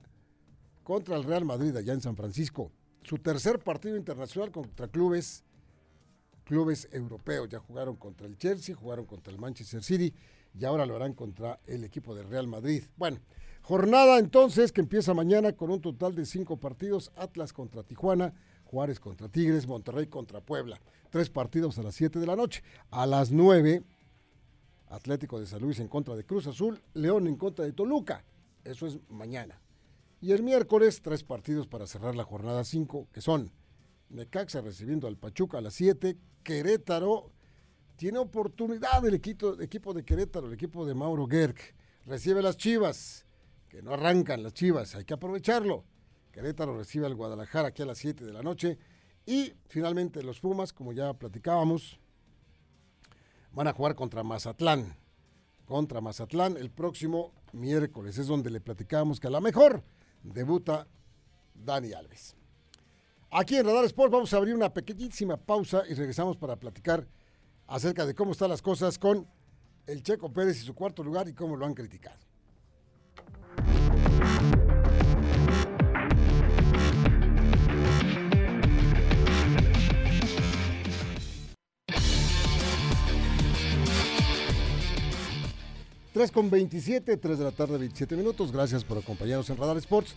contra 0.83 1.15
el 1.15 1.23
Real 1.23 1.45
Madrid 1.45 1.75
allá 1.75 1.93
en 1.93 2.01
San 2.01 2.15
Francisco 2.15 2.71
su 3.05 3.19
tercer 3.19 3.59
partido 3.59 3.95
internacional 3.97 4.51
contra 4.51 4.87
clubes 4.87 5.43
clubes 6.43 6.87
europeos. 6.91 7.49
Ya 7.49 7.59
jugaron 7.59 7.95
contra 7.95 8.27
el 8.27 8.37
Chelsea, 8.37 8.75
jugaron 8.75 9.05
contra 9.05 9.33
el 9.33 9.39
Manchester 9.39 9.83
City 9.83 10.13
y 10.57 10.63
ahora 10.63 10.85
lo 10.85 10.95
harán 10.95 11.13
contra 11.13 11.59
el 11.65 11.83
equipo 11.83 12.15
de 12.15 12.23
Real 12.23 12.47
Madrid. 12.47 12.83
Bueno, 12.95 13.19
jornada 13.61 14.19
entonces 14.19 14.71
que 14.71 14.81
empieza 14.81 15.13
mañana 15.13 15.53
con 15.53 15.71
un 15.71 15.81
total 15.81 16.15
de 16.15 16.25
cinco 16.25 16.57
partidos: 16.57 17.11
Atlas 17.15 17.51
contra 17.51 17.83
Tijuana, 17.83 18.33
Juárez 18.63 18.99
contra 18.99 19.27
Tigres, 19.27 19.67
Monterrey 19.67 20.07
contra 20.07 20.39
Puebla. 20.39 20.79
Tres 21.09 21.29
partidos 21.29 21.77
a 21.77 21.83
las 21.83 21.95
7 21.95 22.19
de 22.19 22.25
la 22.25 22.35
noche. 22.35 22.63
A 22.91 23.05
las 23.05 23.31
9, 23.31 23.83
Atlético 24.89 25.39
de 25.39 25.45
San 25.45 25.61
Luis 25.61 25.79
en 25.79 25.87
contra 25.87 26.15
de 26.15 26.25
Cruz 26.25 26.47
Azul, 26.47 26.81
León 26.93 27.27
en 27.27 27.37
contra 27.37 27.63
de 27.63 27.71
Toluca. 27.71 28.23
Eso 28.63 28.87
es 28.87 28.99
mañana. 29.09 29.59
Y 30.21 30.31
el 30.31 30.43
miércoles, 30.43 31.01
tres 31.01 31.23
partidos 31.23 31.67
para 31.67 31.87
cerrar 31.87 32.15
la 32.15 32.23
jornada 32.23 32.63
5, 32.63 33.09
que 33.11 33.21
son 33.21 33.51
Necaxa 34.09 34.61
recibiendo 34.61 35.07
al 35.07 35.17
Pachuca 35.17 35.57
a 35.57 35.61
las 35.61 35.73
7, 35.73 36.17
Querétaro 36.43 37.31
tiene 37.95 38.19
oportunidad 38.19 39.05
el 39.05 39.13
equipo, 39.13 39.59
equipo 39.61 39.93
de 39.93 40.03
Querétaro, 40.03 40.47
el 40.47 40.53
equipo 40.53 40.85
de 40.85 40.93
Mauro 40.93 41.27
Gerg, 41.27 41.55
recibe 42.05 42.41
las 42.41 42.57
Chivas, 42.57 43.25
que 43.69 43.81
no 43.81 43.93
arrancan 43.93 44.43
las 44.43 44.53
Chivas, 44.53 44.95
hay 44.95 45.05
que 45.05 45.13
aprovecharlo. 45.13 45.83
Querétaro 46.31 46.77
recibe 46.77 47.05
al 47.05 47.15
Guadalajara 47.15 47.69
aquí 47.69 47.81
a 47.81 47.85
las 47.85 47.97
7 47.97 48.25
de 48.25 48.33
la 48.33 48.43
noche 48.43 48.77
Y 49.25 49.53
finalmente 49.67 50.21
los 50.21 50.41
Pumas, 50.41 50.73
como 50.73 50.91
ya 50.91 51.13
platicábamos, 51.13 51.97
van 53.53 53.67
a 53.67 53.73
jugar 53.73 53.95
contra 53.95 54.21
Mazatlán. 54.21 54.97
Contra 55.65 56.01
Mazatlán 56.01 56.57
el 56.57 56.69
próximo 56.69 57.33
miércoles. 57.53 58.17
Es 58.17 58.27
donde 58.27 58.51
le 58.51 58.59
platicábamos 58.59 59.21
que 59.21 59.27
a 59.27 59.31
lo 59.31 59.39
mejor 59.39 59.83
debuta 60.33 60.87
Dani 61.53 61.93
Alves. 61.93 62.35
Aquí 63.31 63.57
en 63.57 63.65
Radar 63.65 63.85
Sport 63.85 64.11
vamos 64.11 64.33
a 64.33 64.37
abrir 64.37 64.55
una 64.55 64.73
pequeñísima 64.73 65.37
pausa 65.37 65.83
y 65.87 65.93
regresamos 65.93 66.37
para 66.37 66.55
platicar 66.55 67.07
acerca 67.67 68.05
de 68.05 68.15
cómo 68.15 68.31
están 68.31 68.49
las 68.49 68.61
cosas 68.61 68.97
con 68.97 69.27
el 69.87 70.03
Checo 70.03 70.31
Pérez 70.31 70.57
y 70.61 70.65
su 70.65 70.73
cuarto 70.73 71.03
lugar 71.03 71.27
y 71.27 71.33
cómo 71.33 71.55
lo 71.55 71.65
han 71.65 71.73
criticado. 71.73 72.19
3 86.15 86.31
con 86.31 86.49
27, 86.49 87.17
3 87.17 87.39
de 87.39 87.43
la 87.43 87.51
tarde, 87.51 87.77
27 87.77 88.15
minutos. 88.15 88.53
Gracias 88.53 88.85
por 88.85 88.97
acompañarnos 88.97 89.49
en 89.49 89.57
Radar 89.57 89.75
Sports. 89.75 90.15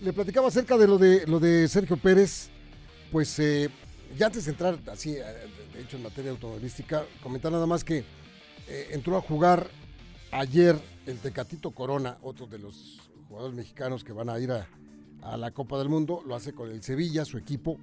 Le 0.00 0.12
platicaba 0.12 0.48
acerca 0.48 0.76
de 0.76 0.88
lo 0.88 0.98
de, 0.98 1.28
lo 1.28 1.38
de 1.38 1.68
Sergio 1.68 1.96
Pérez. 1.96 2.48
Pues 3.12 3.38
eh, 3.38 3.70
ya 4.18 4.26
antes 4.26 4.46
de 4.46 4.50
entrar 4.50 4.76
así, 4.90 5.12
eh, 5.12 5.22
de 5.74 5.80
hecho 5.80 5.96
en 5.96 6.02
materia 6.02 6.32
automovilística, 6.32 7.04
comentar 7.22 7.52
nada 7.52 7.66
más 7.66 7.84
que 7.84 7.98
eh, 8.66 8.88
entró 8.90 9.16
a 9.16 9.20
jugar 9.20 9.68
ayer 10.32 10.76
el 11.06 11.18
Tecatito 11.18 11.70
Corona, 11.70 12.18
otro 12.22 12.48
de 12.48 12.58
los 12.58 12.98
jugadores 13.28 13.54
mexicanos 13.54 14.02
que 14.02 14.12
van 14.12 14.30
a 14.30 14.40
ir 14.40 14.50
a, 14.50 14.66
a 15.22 15.36
la 15.36 15.52
Copa 15.52 15.78
del 15.78 15.88
Mundo. 15.88 16.20
Lo 16.26 16.34
hace 16.34 16.52
con 16.52 16.68
el 16.68 16.82
Sevilla, 16.82 17.24
su 17.24 17.38
equipo 17.38 17.78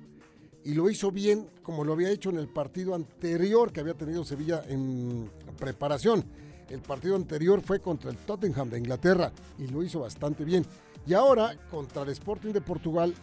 y 0.65 0.73
lo 0.73 0.89
hizo 0.89 1.09
bien 1.09 1.47
como 1.63 1.85
lo 1.85 1.93
había 1.93 2.09
hecho 2.09 2.31
en 2.31 2.37
el 2.37 2.49
partido 2.49 2.95
anterior 2.95 3.71
que 3.71 3.79
había 3.79 3.93
tenido 3.93 4.25
Sevilla 4.25 4.61
en 4.67 5.31
preparación. 5.57 6.25
El 6.69 6.81
partido 6.81 7.15
anterior 7.15 7.61
fue 7.61 7.79
contra 7.79 8.09
el 8.09 8.17
Tottenham 8.17 8.69
de 8.69 8.79
Inglaterra 8.79 9.31
y 9.57 9.67
lo 9.67 9.83
hizo 9.83 9.99
bastante 9.99 10.43
bien. 10.43 10.65
Y 11.05 11.13
ahora 11.13 11.55
contra 11.69 12.01
el 12.01 12.09
Sporting 12.09 12.51
de 12.51 12.61
Portugal, 12.61 13.13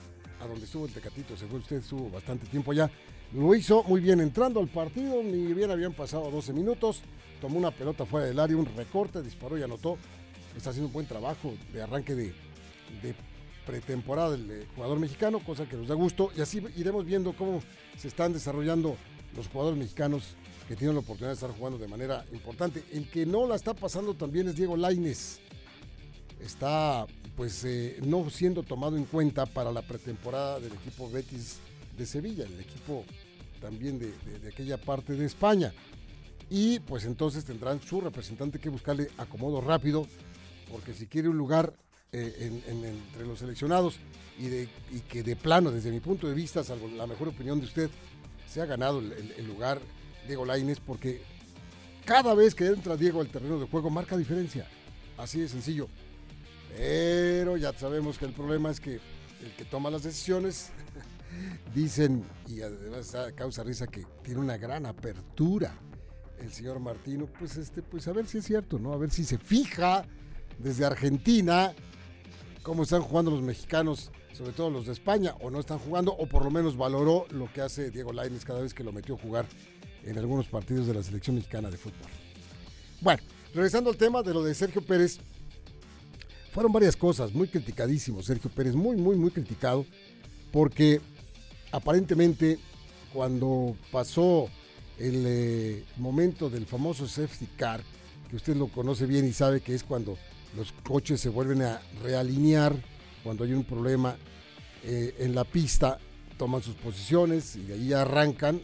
a 0.40 0.46
donde 0.46 0.64
estuvo 0.64 0.86
el 0.86 0.92
Tecatito, 0.92 1.36
se 1.36 1.46
fue 1.46 1.58
usted, 1.58 1.76
estuvo 1.76 2.08
bastante 2.10 2.46
tiempo 2.46 2.72
ya, 2.72 2.90
lo 3.32 3.54
hizo 3.54 3.82
muy 3.84 4.00
bien 4.00 4.20
entrando 4.20 4.60
al 4.60 4.68
partido, 4.68 5.22
ni 5.22 5.54
bien 5.54 5.70
habían 5.70 5.94
pasado 5.94 6.30
12 6.30 6.52
minutos, 6.52 7.02
tomó 7.40 7.58
una 7.58 7.70
pelota 7.70 8.04
fuera 8.04 8.26
del 8.26 8.38
área, 8.38 8.56
un 8.56 8.66
recorte, 8.76 9.22
disparó 9.22 9.56
y 9.58 9.62
anotó. 9.62 9.96
Está 10.56 10.70
haciendo 10.70 10.88
un 10.88 10.92
buen 10.92 11.06
trabajo 11.06 11.54
de 11.72 11.82
arranque 11.82 12.14
de, 12.14 12.34
pretemporada 13.66 14.32
del 14.32 14.66
jugador 14.74 14.98
mexicano, 14.98 15.40
cosa 15.40 15.66
que 15.66 15.76
nos 15.76 15.88
da 15.88 15.94
gusto. 15.94 16.30
Y 16.36 16.42
así 16.42 16.62
iremos 16.76 17.06
viendo 17.06 17.32
cómo 17.32 17.62
se 17.96 18.08
están 18.08 18.34
desarrollando 18.34 18.96
los 19.34 19.48
jugadores 19.48 19.78
mexicanos 19.78 20.36
que 20.66 20.76
tiene 20.76 20.92
la 20.92 21.00
oportunidad 21.00 21.30
de 21.30 21.34
estar 21.34 21.50
jugando 21.50 21.78
de 21.78 21.88
manera 21.88 22.24
importante. 22.32 22.84
El 22.92 23.08
que 23.08 23.26
no 23.26 23.46
la 23.46 23.56
está 23.56 23.74
pasando 23.74 24.14
también 24.14 24.48
es 24.48 24.56
Diego 24.56 24.76
Laines. 24.76 25.40
Está 26.40 27.06
pues 27.36 27.64
eh, 27.64 27.98
no 28.04 28.28
siendo 28.30 28.62
tomado 28.62 28.96
en 28.96 29.04
cuenta 29.04 29.46
para 29.46 29.72
la 29.72 29.82
pretemporada 29.82 30.60
del 30.60 30.72
equipo 30.74 31.10
Betis 31.10 31.58
de 31.96 32.06
Sevilla, 32.06 32.44
el 32.44 32.60
equipo 32.60 33.04
también 33.60 33.98
de, 33.98 34.12
aquella 34.48 34.76
parte 34.76 35.14
de 35.14 35.24
España. 35.24 35.72
Y 36.50 36.80
pues 36.80 37.04
entonces 37.04 37.44
tendrán 37.44 37.80
su 37.80 38.00
representante 38.00 38.58
que 38.58 38.68
buscarle 38.68 39.08
acomodo 39.16 39.60
rápido, 39.60 40.06
porque 40.70 40.92
si 40.92 41.06
quiere 41.06 41.28
un 41.28 41.38
lugar 41.38 41.74
eh, 42.12 42.60
entre 42.68 43.26
los 43.26 43.38
seleccionados 43.38 43.96
y, 44.38 44.66
que 45.08 45.22
de 45.22 45.36
plano, 45.36 45.70
desde 45.70 45.90
mi 45.90 46.00
punto 46.00 46.28
de 46.28 46.34
vista, 46.34 46.62
salvo 46.62 46.88
la 46.88 47.06
mejor 47.06 47.28
opinión 47.28 47.58
de 47.60 47.66
usted, 47.66 47.90
se 48.46 48.60
ha 48.60 48.66
ganado 48.66 48.98
el 49.00 49.46
lugar 49.46 49.80
Diego 50.26 50.44
Laines 50.44 50.80
porque 50.80 51.22
cada 52.04 52.34
vez 52.34 52.54
que 52.54 52.66
entra 52.66 52.96
Diego 52.96 53.20
al 53.20 53.28
terreno 53.28 53.58
de 53.58 53.66
juego 53.66 53.90
marca 53.90 54.16
diferencia. 54.16 54.66
Así 55.16 55.40
de 55.40 55.48
sencillo. 55.48 55.88
Pero 56.76 57.56
ya 57.56 57.72
sabemos 57.72 58.18
que 58.18 58.24
el 58.24 58.32
problema 58.32 58.70
es 58.70 58.80
que 58.80 58.94
el 58.94 59.52
que 59.56 59.64
toma 59.64 59.90
las 59.90 60.02
decisiones 60.02 60.70
dicen, 61.74 62.24
y 62.48 62.62
además 62.62 63.14
causa 63.34 63.62
risa, 63.62 63.86
que 63.86 64.04
tiene 64.22 64.40
una 64.40 64.56
gran 64.56 64.86
apertura 64.86 65.74
el 66.42 66.52
señor 66.52 66.80
Martino. 66.80 67.26
Pues 67.38 67.56
este, 67.56 67.82
pues 67.82 68.08
a 68.08 68.12
ver 68.12 68.26
si 68.26 68.38
es 68.38 68.44
cierto, 68.44 68.78
¿no? 68.78 68.92
A 68.92 68.96
ver 68.96 69.10
si 69.10 69.24
se 69.24 69.38
fija 69.38 70.04
desde 70.58 70.84
Argentina 70.84 71.72
cómo 72.62 72.82
están 72.84 73.02
jugando 73.02 73.30
los 73.30 73.42
mexicanos, 73.42 74.10
sobre 74.32 74.52
todo 74.52 74.70
los 74.70 74.86
de 74.86 74.92
España, 74.92 75.34
o 75.40 75.50
no 75.50 75.60
están 75.60 75.78
jugando, 75.78 76.12
o 76.12 76.26
por 76.26 76.44
lo 76.44 76.50
menos 76.50 76.76
valoró 76.76 77.26
lo 77.30 77.52
que 77.52 77.60
hace 77.60 77.90
Diego 77.90 78.12
Laines 78.12 78.44
cada 78.44 78.60
vez 78.60 78.74
que 78.74 78.84
lo 78.84 78.92
metió 78.92 79.14
a 79.16 79.18
jugar 79.18 79.46
en 80.04 80.18
algunos 80.18 80.46
partidos 80.46 80.86
de 80.86 80.94
la 80.94 81.02
selección 81.02 81.36
mexicana 81.36 81.70
de 81.70 81.76
fútbol. 81.76 82.08
Bueno, 83.00 83.22
regresando 83.54 83.90
al 83.90 83.96
tema 83.96 84.22
de 84.22 84.34
lo 84.34 84.42
de 84.42 84.54
Sergio 84.54 84.82
Pérez, 84.82 85.18
fueron 86.52 86.72
varias 86.72 86.96
cosas, 86.96 87.32
muy 87.32 87.48
criticadísimo 87.48 88.22
Sergio 88.22 88.50
Pérez, 88.50 88.74
muy, 88.74 88.96
muy, 88.96 89.16
muy 89.16 89.30
criticado, 89.30 89.86
porque 90.50 91.00
aparentemente 91.70 92.58
cuando 93.12 93.76
pasó 93.90 94.48
el 94.98 95.24
eh, 95.26 95.84
momento 95.96 96.50
del 96.50 96.66
famoso 96.66 97.08
safety 97.08 97.46
car, 97.56 97.82
que 98.30 98.36
usted 98.36 98.56
lo 98.56 98.68
conoce 98.68 99.06
bien 99.06 99.26
y 99.26 99.32
sabe 99.32 99.60
que 99.60 99.74
es 99.74 99.82
cuando 99.82 100.16
los 100.56 100.72
coches 100.84 101.20
se 101.20 101.28
vuelven 101.28 101.62
a 101.62 101.80
realinear, 102.02 102.74
cuando 103.24 103.44
hay 103.44 103.52
un 103.52 103.64
problema 103.64 104.16
eh, 104.84 105.14
en 105.18 105.34
la 105.34 105.44
pista, 105.44 105.98
toman 106.38 106.62
sus 106.62 106.74
posiciones 106.74 107.56
y 107.56 107.62
de 107.62 107.74
ahí 107.74 107.92
arrancan 107.92 108.60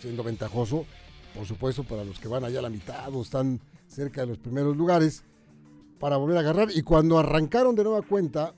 siendo 0.00 0.22
ventajoso, 0.22 0.86
por 1.34 1.46
supuesto, 1.46 1.84
para 1.84 2.04
los 2.04 2.18
que 2.18 2.28
van 2.28 2.44
allá 2.44 2.60
a 2.60 2.62
la 2.62 2.70
mitad 2.70 3.14
o 3.14 3.22
están 3.22 3.60
cerca 3.86 4.22
de 4.22 4.28
los 4.28 4.38
primeros 4.38 4.76
lugares, 4.76 5.24
para 5.98 6.16
volver 6.16 6.36
a 6.36 6.40
agarrar. 6.40 6.68
Y 6.74 6.82
cuando 6.82 7.18
arrancaron 7.18 7.74
de 7.74 7.84
nueva 7.84 8.02
cuenta, 8.02 8.54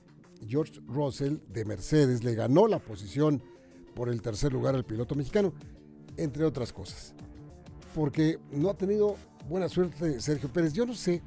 George 0.47 0.79
Russell 0.87 1.37
de 1.47 1.65
Mercedes 1.65 2.23
le 2.23 2.35
ganó 2.35 2.67
la 2.67 2.79
posición 2.79 3.41
por 3.95 4.09
el 4.09 4.21
tercer 4.21 4.53
lugar 4.53 4.75
al 4.75 4.85
piloto 4.85 5.15
mexicano, 5.15 5.53
entre 6.17 6.45
otras 6.45 6.71
cosas. 6.71 7.13
Porque 7.93 8.39
no 8.51 8.69
ha 8.69 8.73
tenido 8.75 9.15
buena 9.49 9.67
suerte 9.69 10.19
Sergio 10.21 10.49
Pérez. 10.49 10.73
Yo 10.73 10.85
no 10.85 10.93
sé, 10.93 11.21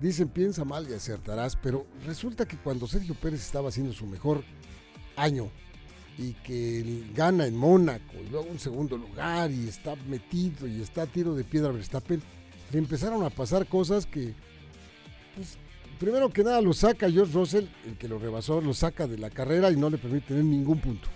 dicen 0.00 0.28
piensa 0.28 0.64
mal 0.64 0.88
y 0.88 0.94
acertarás, 0.94 1.56
pero 1.56 1.86
resulta 2.04 2.46
que 2.46 2.58
cuando 2.58 2.86
Sergio 2.86 3.14
Pérez 3.14 3.40
estaba 3.40 3.68
haciendo 3.68 3.92
su 3.92 4.06
mejor 4.06 4.44
año 5.16 5.50
y 6.18 6.32
que 6.32 7.04
gana 7.14 7.46
en 7.46 7.56
Mónaco 7.56 8.14
y 8.20 8.28
luego 8.28 8.48
un 8.50 8.58
segundo 8.58 8.96
lugar 8.96 9.52
y 9.52 9.68
está 9.68 9.94
metido 10.08 10.66
y 10.66 10.82
está 10.82 11.02
a 11.02 11.06
tiro 11.06 11.34
de 11.34 11.44
piedra 11.44 11.70
Verstappen, 11.70 12.20
le 12.72 12.78
empezaron 12.78 13.24
a 13.24 13.30
pasar 13.30 13.66
cosas 13.66 14.04
que, 14.04 14.34
pues, 15.36 15.56
primero 16.00 16.28
que 16.30 16.42
nada 16.42 16.60
lo 16.60 16.72
saca 16.72 17.10
George 17.10 17.32
Russell, 17.32 17.66
el 17.86 17.96
que 17.96 18.08
lo 18.08 18.18
rebasó, 18.18 18.60
lo 18.60 18.74
saca 18.74 19.06
de 19.06 19.16
la 19.16 19.30
carrera 19.30 19.70
y 19.70 19.76
no 19.76 19.88
le 19.88 19.96
permite 19.96 20.28
tener 20.28 20.44
ningún 20.44 20.80
punto. 20.80 21.08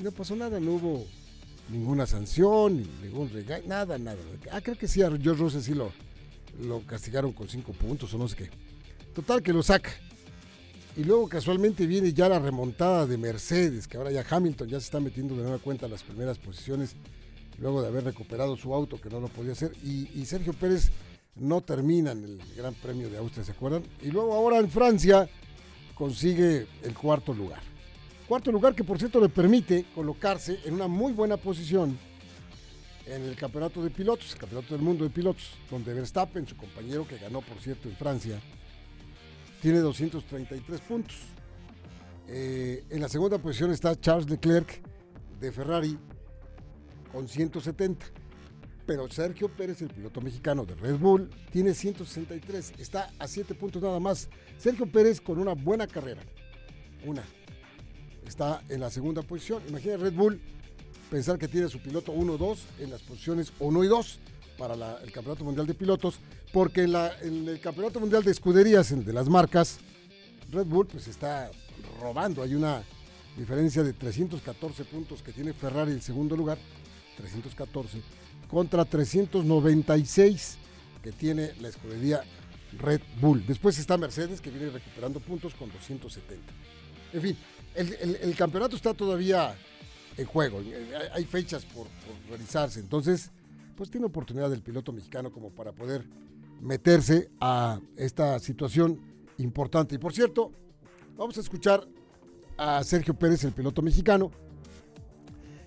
no 0.00 0.10
pasó 0.10 0.34
nada, 0.34 0.58
no 0.58 0.72
hubo 0.72 1.06
ninguna 1.70 2.06
sanción, 2.06 2.82
ningún 3.02 3.30
regaño, 3.30 3.68
nada, 3.68 3.98
nada. 3.98 4.18
Ah, 4.50 4.60
creo 4.60 4.76
que 4.76 4.88
sí, 4.88 5.00
a 5.02 5.10
George 5.10 5.40
Russell 5.40 5.62
sí 5.62 5.74
lo, 5.74 5.92
lo 6.60 6.80
castigaron 6.80 7.32
con 7.32 7.48
cinco 7.48 7.72
puntos 7.72 8.12
o 8.14 8.18
no 8.18 8.26
sé 8.26 8.34
qué. 8.36 8.50
Total 9.14 9.42
que 9.42 9.52
lo 9.52 9.62
saca. 9.62 9.90
Y 10.98 11.04
luego 11.04 11.28
casualmente 11.28 11.86
viene 11.86 12.12
ya 12.12 12.28
la 12.28 12.40
remontada 12.40 13.06
de 13.06 13.16
Mercedes, 13.16 13.86
que 13.86 13.96
ahora 13.96 14.10
ya 14.10 14.26
Hamilton 14.28 14.66
ya 14.66 14.80
se 14.80 14.86
está 14.86 14.98
metiendo 14.98 15.36
de 15.36 15.44
nueva 15.44 15.58
cuenta 15.58 15.86
a 15.86 15.88
las 15.88 16.02
primeras 16.02 16.38
posiciones, 16.38 16.96
luego 17.60 17.82
de 17.82 17.86
haber 17.86 18.02
recuperado 18.02 18.56
su 18.56 18.74
auto 18.74 19.00
que 19.00 19.08
no 19.08 19.20
lo 19.20 19.28
podía 19.28 19.52
hacer. 19.52 19.70
Y, 19.84 20.24
Sergio 20.24 20.52
Pérez 20.54 20.90
no 21.36 21.60
termina 21.60 22.10
en 22.10 22.24
el 22.24 22.40
Gran 22.56 22.74
Premio 22.74 23.08
de 23.08 23.16
Austria, 23.16 23.44
¿se 23.44 23.52
acuerdan? 23.52 23.84
Y 24.02 24.10
luego 24.10 24.34
ahora 24.34 24.58
en 24.58 24.68
Francia 24.68 25.30
consigue 25.94 26.66
el 26.82 26.94
cuarto 26.94 27.32
lugar. 27.32 27.60
Cuarto 28.26 28.50
lugar 28.50 28.74
que 28.74 28.82
por 28.82 28.98
cierto 28.98 29.20
le 29.20 29.28
permite 29.28 29.86
colocarse 29.94 30.58
en 30.64 30.74
una 30.74 30.88
muy 30.88 31.12
buena 31.12 31.36
posición 31.36 31.96
en 33.06 33.22
el 33.22 33.36
campeonato 33.36 33.84
de 33.84 33.90
pilotos, 33.90 34.32
el 34.32 34.40
campeonato 34.40 34.74
del 34.74 34.82
mundo 34.82 35.04
de 35.04 35.10
pilotos, 35.10 35.50
donde 35.70 35.94
Verstappen, 35.94 36.44
su 36.44 36.56
compañero 36.56 37.06
que 37.06 37.18
ganó 37.18 37.40
por 37.40 37.60
cierto 37.60 37.88
en 37.88 37.94
Francia, 37.94 38.40
tiene 39.60 39.78
233 39.78 40.80
puntos. 40.80 41.16
Eh, 42.28 42.84
en 42.90 43.00
la 43.00 43.08
segunda 43.08 43.38
posición 43.38 43.70
está 43.70 43.98
Charles 43.98 44.28
Leclerc 44.28 44.82
de 45.40 45.52
Ferrari 45.52 45.98
con 47.12 47.28
170. 47.28 48.06
Pero 48.86 49.10
Sergio 49.10 49.48
Pérez, 49.48 49.82
el 49.82 49.88
piloto 49.88 50.20
mexicano 50.20 50.64
de 50.64 50.74
Red 50.74 50.96
Bull, 50.96 51.28
tiene 51.50 51.74
163. 51.74 52.72
Está 52.78 53.10
a 53.18 53.28
7 53.28 53.54
puntos 53.54 53.82
nada 53.82 54.00
más. 54.00 54.28
Sergio 54.56 54.90
Pérez 54.90 55.20
con 55.20 55.38
una 55.38 55.54
buena 55.54 55.86
carrera. 55.86 56.22
Una. 57.04 57.22
Está 58.26 58.62
en 58.68 58.80
la 58.80 58.90
segunda 58.90 59.22
posición. 59.22 59.62
Imagina 59.68 59.96
Red 59.96 60.14
Bull 60.14 60.40
pensar 61.10 61.38
que 61.38 61.48
tiene 61.48 61.68
su 61.68 61.80
piloto 61.80 62.12
1-2 62.12 62.58
en 62.80 62.90
las 62.90 63.02
posiciones 63.02 63.52
1 63.58 63.84
y 63.84 63.88
2 63.88 64.18
para 64.58 64.74
el 64.74 65.12
Campeonato 65.12 65.44
Mundial 65.44 65.66
de 65.66 65.74
Pilotos, 65.74 66.18
porque 66.52 66.82
en, 66.82 67.48
el 67.48 67.60
Campeonato 67.60 68.00
Mundial 68.00 68.24
de 68.24 68.32
Escuderías, 68.32 68.90
el 68.90 69.04
de 69.04 69.12
las 69.12 69.28
marcas, 69.28 69.78
Red 70.50 70.66
Bull 70.66 70.86
pues 70.86 71.06
está 71.06 71.50
robando. 72.00 72.42
Hay 72.42 72.54
una 72.54 72.82
Diferencia 73.38 73.84
de 73.84 73.92
314 73.92 74.84
puntos 74.84 75.22
que 75.22 75.30
tiene 75.30 75.52
Ferrari 75.52 75.92
en 75.92 76.02
segundo 76.02 76.34
lugar, 76.34 76.58
314, 77.18 78.02
contra 78.50 78.84
396 78.84 80.58
que 81.04 81.12
tiene 81.12 81.52
la 81.60 81.68
escudería 81.68 82.24
Red 82.80 83.00
Bull. 83.20 83.46
Después 83.46 83.78
está 83.78 83.96
Mercedes 83.96 84.40
que 84.40 84.50
viene 84.50 84.70
recuperando 84.70 85.20
puntos 85.20 85.54
con 85.54 85.70
270. 85.70 86.52
En 87.12 87.22
fin, 87.22 87.36
el, 87.76 88.34
campeonato 88.34 88.74
está 88.74 88.92
todavía 88.92 89.56
en 90.18 90.26
juego. 90.26 90.60
Hay 91.14 91.24
fechas 91.24 91.64
por, 91.64 91.86
realizarse. 92.28 92.80
Entonces, 92.80 93.30
pues 93.76 93.90
tiene 93.90 94.06
oportunidad 94.06 94.52
el 94.52 94.60
piloto 94.60 94.92
mexicano 94.92 95.32
como 95.32 95.50
para 95.50 95.72
poder 95.72 96.04
meterse 96.60 97.30
a 97.40 97.80
esta 97.96 98.38
situación 98.40 99.00
importante. 99.38 99.94
Y 99.94 99.98
por 99.98 100.12
cierto, 100.12 100.52
vamos 101.16 101.38
a 101.38 101.40
escuchar 101.40 101.86
a 102.56 102.82
Sergio 102.82 103.14
Pérez, 103.14 103.44
el 103.44 103.52
piloto 103.52 103.80
mexicano, 103.80 104.30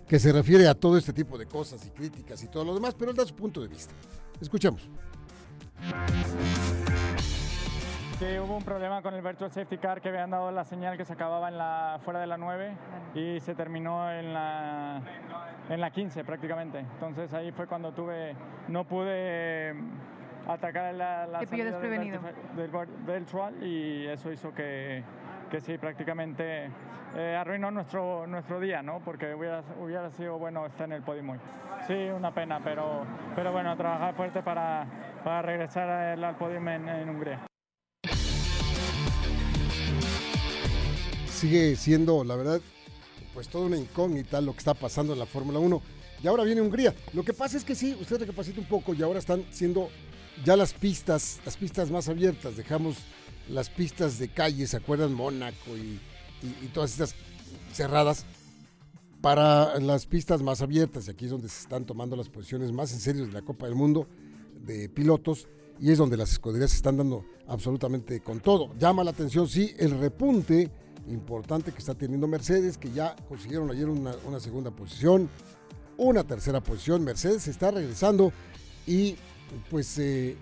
que 0.07 0.19
se 0.19 0.33
refiere 0.33 0.67
a 0.67 0.75
todo 0.75 0.97
este 0.97 1.13
tipo 1.13 1.37
de 1.37 1.45
cosas 1.45 1.85
y 1.85 1.89
críticas 1.89 2.43
y 2.43 2.47
todo 2.47 2.65
lo 2.65 2.73
demás, 2.73 2.93
pero 2.93 3.11
él 3.11 3.17
da 3.17 3.25
su 3.25 3.33
punto 3.33 3.61
de 3.61 3.69
vista. 3.69 3.93
Escuchemos. 4.41 4.89
Sí, 8.21 8.37
hubo 8.37 8.55
un 8.55 8.63
problema 8.63 9.01
con 9.01 9.15
el 9.15 9.23
Virtual 9.23 9.49
Safety 9.49 9.79
Car 9.79 9.99
que 9.99 10.09
habían 10.09 10.29
dado 10.29 10.51
la 10.51 10.63
señal 10.63 10.95
que 10.95 11.05
se 11.05 11.13
acababa 11.13 11.47
en 11.47 11.57
la, 11.57 11.99
fuera 12.05 12.19
de 12.19 12.27
la 12.27 12.37
9 12.37 12.71
y 13.15 13.39
se 13.39 13.55
terminó 13.55 14.11
en 14.11 14.31
la, 14.31 15.01
en 15.67 15.81
la 15.81 15.89
15 15.89 16.23
prácticamente. 16.23 16.77
Entonces 16.77 17.33
ahí 17.33 17.51
fue 17.51 17.65
cuando 17.65 17.93
tuve, 17.93 18.35
no 18.67 18.83
pude 18.83 19.73
atacar 20.47 20.93
la, 20.93 21.25
la 21.25 21.43
salida 21.47 21.79
del, 21.79 22.11
del 22.55 22.87
virtual 23.07 23.55
y 23.63 24.05
eso 24.05 24.31
hizo 24.31 24.53
que, 24.53 25.03
que 25.49 25.59
sí, 25.59 25.79
prácticamente 25.79 26.69
eh, 27.15 27.35
arruinó 27.35 27.71
nuestro, 27.71 28.27
nuestro 28.27 28.59
día, 28.59 28.83
¿no? 28.83 28.99
Porque 28.99 29.33
hubiera, 29.33 29.63
hubiera 29.79 30.11
sido 30.11 30.37
bueno 30.37 30.67
estar 30.67 30.85
en 30.85 30.93
el 30.93 31.01
podio 31.01 31.23
muy. 31.23 31.39
Sí, 31.87 31.95
una 32.15 32.31
pena, 32.31 32.59
pero, 32.63 33.03
pero 33.35 33.51
bueno, 33.51 33.75
trabajar 33.75 34.13
fuerte 34.13 34.43
para, 34.43 34.85
para 35.23 35.41
regresar 35.41 35.89
al 35.89 36.35
podio 36.35 36.57
en, 36.57 36.87
en 36.87 37.09
Hungría. 37.09 37.47
Sigue 41.41 41.75
siendo, 41.75 42.23
la 42.23 42.35
verdad, 42.35 42.61
pues 43.33 43.47
toda 43.47 43.65
una 43.65 43.75
incógnita 43.75 44.41
lo 44.41 44.53
que 44.53 44.59
está 44.59 44.75
pasando 44.75 45.13
en 45.13 45.17
la 45.17 45.25
Fórmula 45.25 45.57
1. 45.57 45.81
Y 46.23 46.27
ahora 46.27 46.43
viene 46.43 46.61
Hungría. 46.61 46.93
Lo 47.13 47.23
que 47.23 47.33
pasa 47.33 47.57
es 47.57 47.63
que 47.63 47.73
sí, 47.73 47.97
usted 47.99 48.19
recapacita 48.19 48.59
un 48.59 48.67
poco 48.67 48.93
y 48.93 49.01
ahora 49.01 49.17
están 49.17 49.43
siendo 49.49 49.89
ya 50.45 50.55
las 50.55 50.73
pistas, 50.73 51.39
las 51.43 51.57
pistas 51.57 51.89
más 51.89 52.09
abiertas. 52.09 52.55
Dejamos 52.55 52.97
las 53.49 53.71
pistas 53.71 54.19
de 54.19 54.29
calle, 54.29 54.67
¿se 54.67 54.77
acuerdan? 54.77 55.13
Mónaco 55.13 55.75
y, 55.75 55.99
todas 56.75 56.91
estas 56.91 57.15
cerradas 57.73 58.25
para 59.19 59.79
las 59.79 60.05
pistas 60.05 60.43
más 60.43 60.61
abiertas. 60.61 61.07
Y 61.07 61.11
aquí 61.11 61.25
es 61.25 61.31
donde 61.31 61.49
se 61.49 61.61
están 61.61 61.85
tomando 61.85 62.15
las 62.15 62.29
posiciones 62.29 62.71
más 62.71 62.93
en 62.93 62.99
serio 62.99 63.25
de 63.25 63.31
la 63.31 63.41
Copa 63.41 63.65
del 63.65 63.73
Mundo 63.73 64.07
de 64.63 64.89
pilotos 64.89 65.47
y 65.79 65.89
es 65.89 65.97
donde 65.97 66.17
las 66.17 66.33
escuderías 66.33 66.69
se 66.69 66.75
están 66.75 66.97
dando 66.97 67.25
absolutamente 67.47 68.19
con 68.19 68.41
todo. 68.41 68.75
Llama 68.77 69.03
la 69.03 69.09
atención, 69.09 69.47
sí, 69.47 69.73
el 69.79 69.99
repunte 69.99 70.69
importante 71.07 71.71
que 71.71 71.79
está 71.79 71.93
teniendo 71.93 72.27
Mercedes, 72.27 72.77
que 72.77 72.91
ya 72.91 73.15
consiguieron 73.27 73.69
ayer 73.71 73.87
una, 73.89 74.39
segunda 74.39 74.71
posición, 74.71 75.29
una 75.97 76.23
tercera 76.23 76.61
posición. 76.61 77.03
Mercedes 77.03 77.47
está 77.47 77.71
regresando 77.71 78.31
y 78.85 79.15
pues 79.69 79.97
eh, 79.99 80.37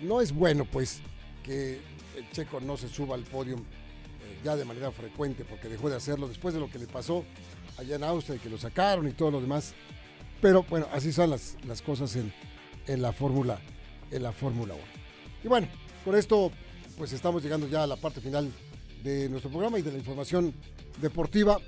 no 0.00 0.20
es 0.20 0.32
bueno 0.32 0.64
pues 0.64 1.00
que 1.42 1.80
el 2.16 2.30
checo 2.30 2.60
no 2.60 2.76
se 2.76 2.88
suba 2.88 3.16
al 3.16 3.24
podio 3.24 3.56
eh, 3.56 4.38
ya 4.44 4.56
de 4.56 4.64
manera 4.64 4.92
frecuente 4.92 5.44
porque 5.44 5.68
dejó 5.68 5.90
de 5.90 5.96
hacerlo 5.96 6.28
después 6.28 6.54
de 6.54 6.60
lo 6.60 6.70
que 6.70 6.78
le 6.78 6.86
pasó 6.86 7.24
allá 7.76 7.96
en 7.96 8.04
Austria 8.04 8.36
y 8.36 8.38
que 8.38 8.48
lo 8.48 8.58
sacaron 8.58 9.08
y 9.08 9.12
todo 9.12 9.30
lo 9.30 9.40
demás. 9.40 9.74
Pero 10.40 10.64
bueno, 10.68 10.86
así 10.92 11.12
son 11.12 11.30
las, 11.30 11.56
las 11.66 11.82
cosas 11.82 12.14
en, 12.16 12.32
en 12.86 13.02
la 13.02 13.12
Fórmula 13.12 13.58
en 14.10 14.22
la 14.22 14.32
Fórmula 14.32 14.74
1. 14.74 14.82
Y 15.44 15.48
bueno, 15.48 15.68
con 16.04 16.14
esto 16.14 16.50
pues 16.96 17.12
estamos 17.12 17.42
llegando 17.42 17.66
ya 17.66 17.82
a 17.82 17.86
la 17.86 17.96
parte 17.96 18.20
final 18.20 18.52
de 19.04 19.28
nuestro 19.28 19.50
programa 19.50 19.78
y 19.78 19.82
de 19.82 19.92
la 19.92 19.98
información 19.98 20.54
deportiva, 21.00 21.58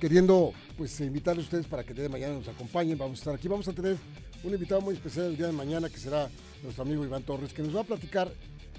queriendo 0.00 0.52
pues 0.76 1.00
invitarles 1.00 1.44
a 1.44 1.46
ustedes 1.46 1.66
para 1.66 1.84
que 1.84 1.90
el 1.90 1.96
día 1.96 2.02
de 2.02 2.08
mañana 2.08 2.34
nos 2.34 2.48
acompañen. 2.48 2.98
Vamos 2.98 3.18
a 3.18 3.20
estar 3.20 3.34
aquí, 3.34 3.46
vamos 3.46 3.68
a 3.68 3.72
tener 3.72 3.96
un 4.42 4.52
invitado 4.52 4.80
muy 4.80 4.94
especial 4.94 5.26
el 5.26 5.36
día 5.36 5.46
de 5.46 5.52
mañana 5.52 5.88
que 5.88 5.98
será 5.98 6.28
nuestro 6.64 6.82
amigo 6.82 7.04
Iván 7.04 7.22
Torres, 7.22 7.52
que 7.52 7.62
nos 7.62 7.74
va 7.74 7.82
a 7.82 7.84
platicar 7.84 8.32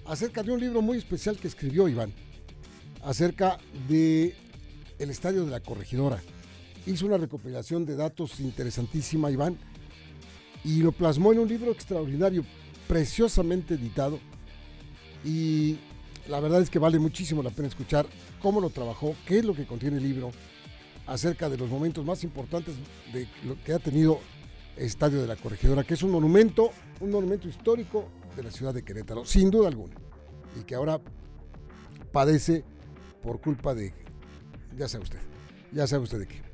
acerca 0.06 0.44
de 0.44 0.52
un 0.52 0.60
libro 0.60 0.82
muy 0.82 0.98
especial 0.98 1.38
que 1.38 1.48
escribió 1.48 1.88
Iván, 1.88 2.12
acerca 3.04 3.58
de 3.88 4.36
el 5.00 5.10
estadio 5.10 5.46
de 5.46 5.52
la 5.52 5.62
corregidora. 5.62 6.22
Hizo 6.86 7.06
una 7.06 7.18
recopilación 7.18 7.86
de 7.86 7.96
datos 7.96 8.42
interesantísima, 8.42 9.32
Iván, 9.32 9.58
y 10.66 10.82
lo 10.82 10.92
plasmó 10.92 11.32
en 11.32 11.40
un 11.40 11.48
libro 11.48 11.72
extraordinario, 11.72 12.44
preciosamente 12.88 13.76
editado. 13.76 14.20
Y 15.24 15.78
la 16.32 16.40
verdad 16.40 16.62
es 16.62 16.70
que 16.70 16.80
vale 16.80 16.98
muchísimo 16.98 17.44
la 17.44 17.50
pena 17.50 17.68
escuchar 17.68 18.08
cómo 18.42 18.62
lo 18.62 18.70
trabajó, 18.70 19.16
qué 19.28 19.40
es 19.40 19.46
lo 19.46 19.54
que 19.54 19.66
contiene 19.66 19.98
el 19.98 20.04
libro, 20.04 20.32
acerca 21.06 21.50
de 21.50 21.58
los 21.58 21.70
momentos 21.70 22.06
más 22.06 22.24
importantes 22.24 22.76
de 23.12 23.28
lo 23.44 23.62
que 23.64 23.74
ha 23.74 23.80
tenido 23.80 24.20
Estadio 24.78 25.20
de 25.22 25.28
la 25.28 25.36
Corregidora, 25.36 25.84
que 25.84 25.96
es 25.96 26.04
un 26.04 26.12
monumento, 26.12 26.72
un 27.02 27.12
monumento 27.12 27.50
histórico 27.50 28.08
de 28.38 28.44
la 28.44 28.52
ciudad 28.52 28.74
de 28.74 28.82
Querétaro, 28.82 29.26
sin 29.26 29.52
duda 29.52 29.68
alguna, 29.68 29.96
y 30.58 30.64
que 30.64 30.74
ahora 30.74 31.02
padece 32.14 32.64
por 33.22 33.42
culpa 33.42 33.76
de, 33.76 33.94
ya 34.78 34.88
sabe 34.88 35.04
usted, 35.04 35.20
ya 35.74 35.86
sabe 35.86 36.04
usted 36.04 36.20
de 36.20 36.28
qué. 36.28 36.51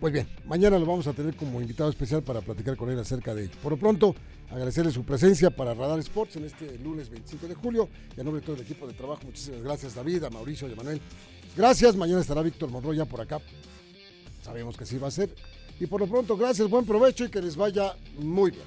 Pues 0.00 0.14
bien, 0.14 0.26
mañana 0.46 0.78
lo 0.78 0.86
vamos 0.86 1.06
a 1.08 1.12
tener 1.12 1.36
como 1.36 1.60
invitado 1.60 1.90
especial 1.90 2.22
para 2.22 2.40
platicar 2.40 2.74
con 2.74 2.88
él 2.90 2.98
acerca 2.98 3.34
de 3.34 3.44
ello. 3.44 3.52
Por 3.62 3.72
lo 3.72 3.78
pronto, 3.78 4.14
agradecerle 4.50 4.90
su 4.90 5.04
presencia 5.04 5.50
para 5.50 5.74
Radar 5.74 5.98
Sports 5.98 6.36
en 6.36 6.44
este 6.46 6.78
lunes 6.78 7.10
25 7.10 7.46
de 7.46 7.54
julio. 7.54 7.86
Y 8.16 8.20
a 8.20 8.24
nombre 8.24 8.40
de 8.40 8.46
todo 8.46 8.56
el 8.56 8.62
equipo 8.62 8.86
de 8.86 8.94
trabajo, 8.94 9.20
muchísimas 9.26 9.62
gracias 9.62 9.94
David, 9.94 10.24
a 10.24 10.30
Mauricio 10.30 10.66
y 10.68 10.72
a 10.72 10.76
Manuel. 10.76 11.02
Gracias, 11.54 11.96
mañana 11.96 12.22
estará 12.22 12.40
Víctor 12.40 12.70
Monroy 12.70 12.96
ya 12.96 13.04
por 13.04 13.20
acá. 13.20 13.42
Sabemos 14.42 14.74
que 14.74 14.86
sí 14.86 14.96
va 14.96 15.08
a 15.08 15.10
ser. 15.10 15.34
Y 15.78 15.86
por 15.86 16.00
lo 16.00 16.06
pronto, 16.06 16.34
gracias, 16.34 16.70
buen 16.70 16.86
provecho 16.86 17.26
y 17.26 17.28
que 17.28 17.42
les 17.42 17.54
vaya 17.54 17.94
muy 18.16 18.52
bien. 18.52 18.64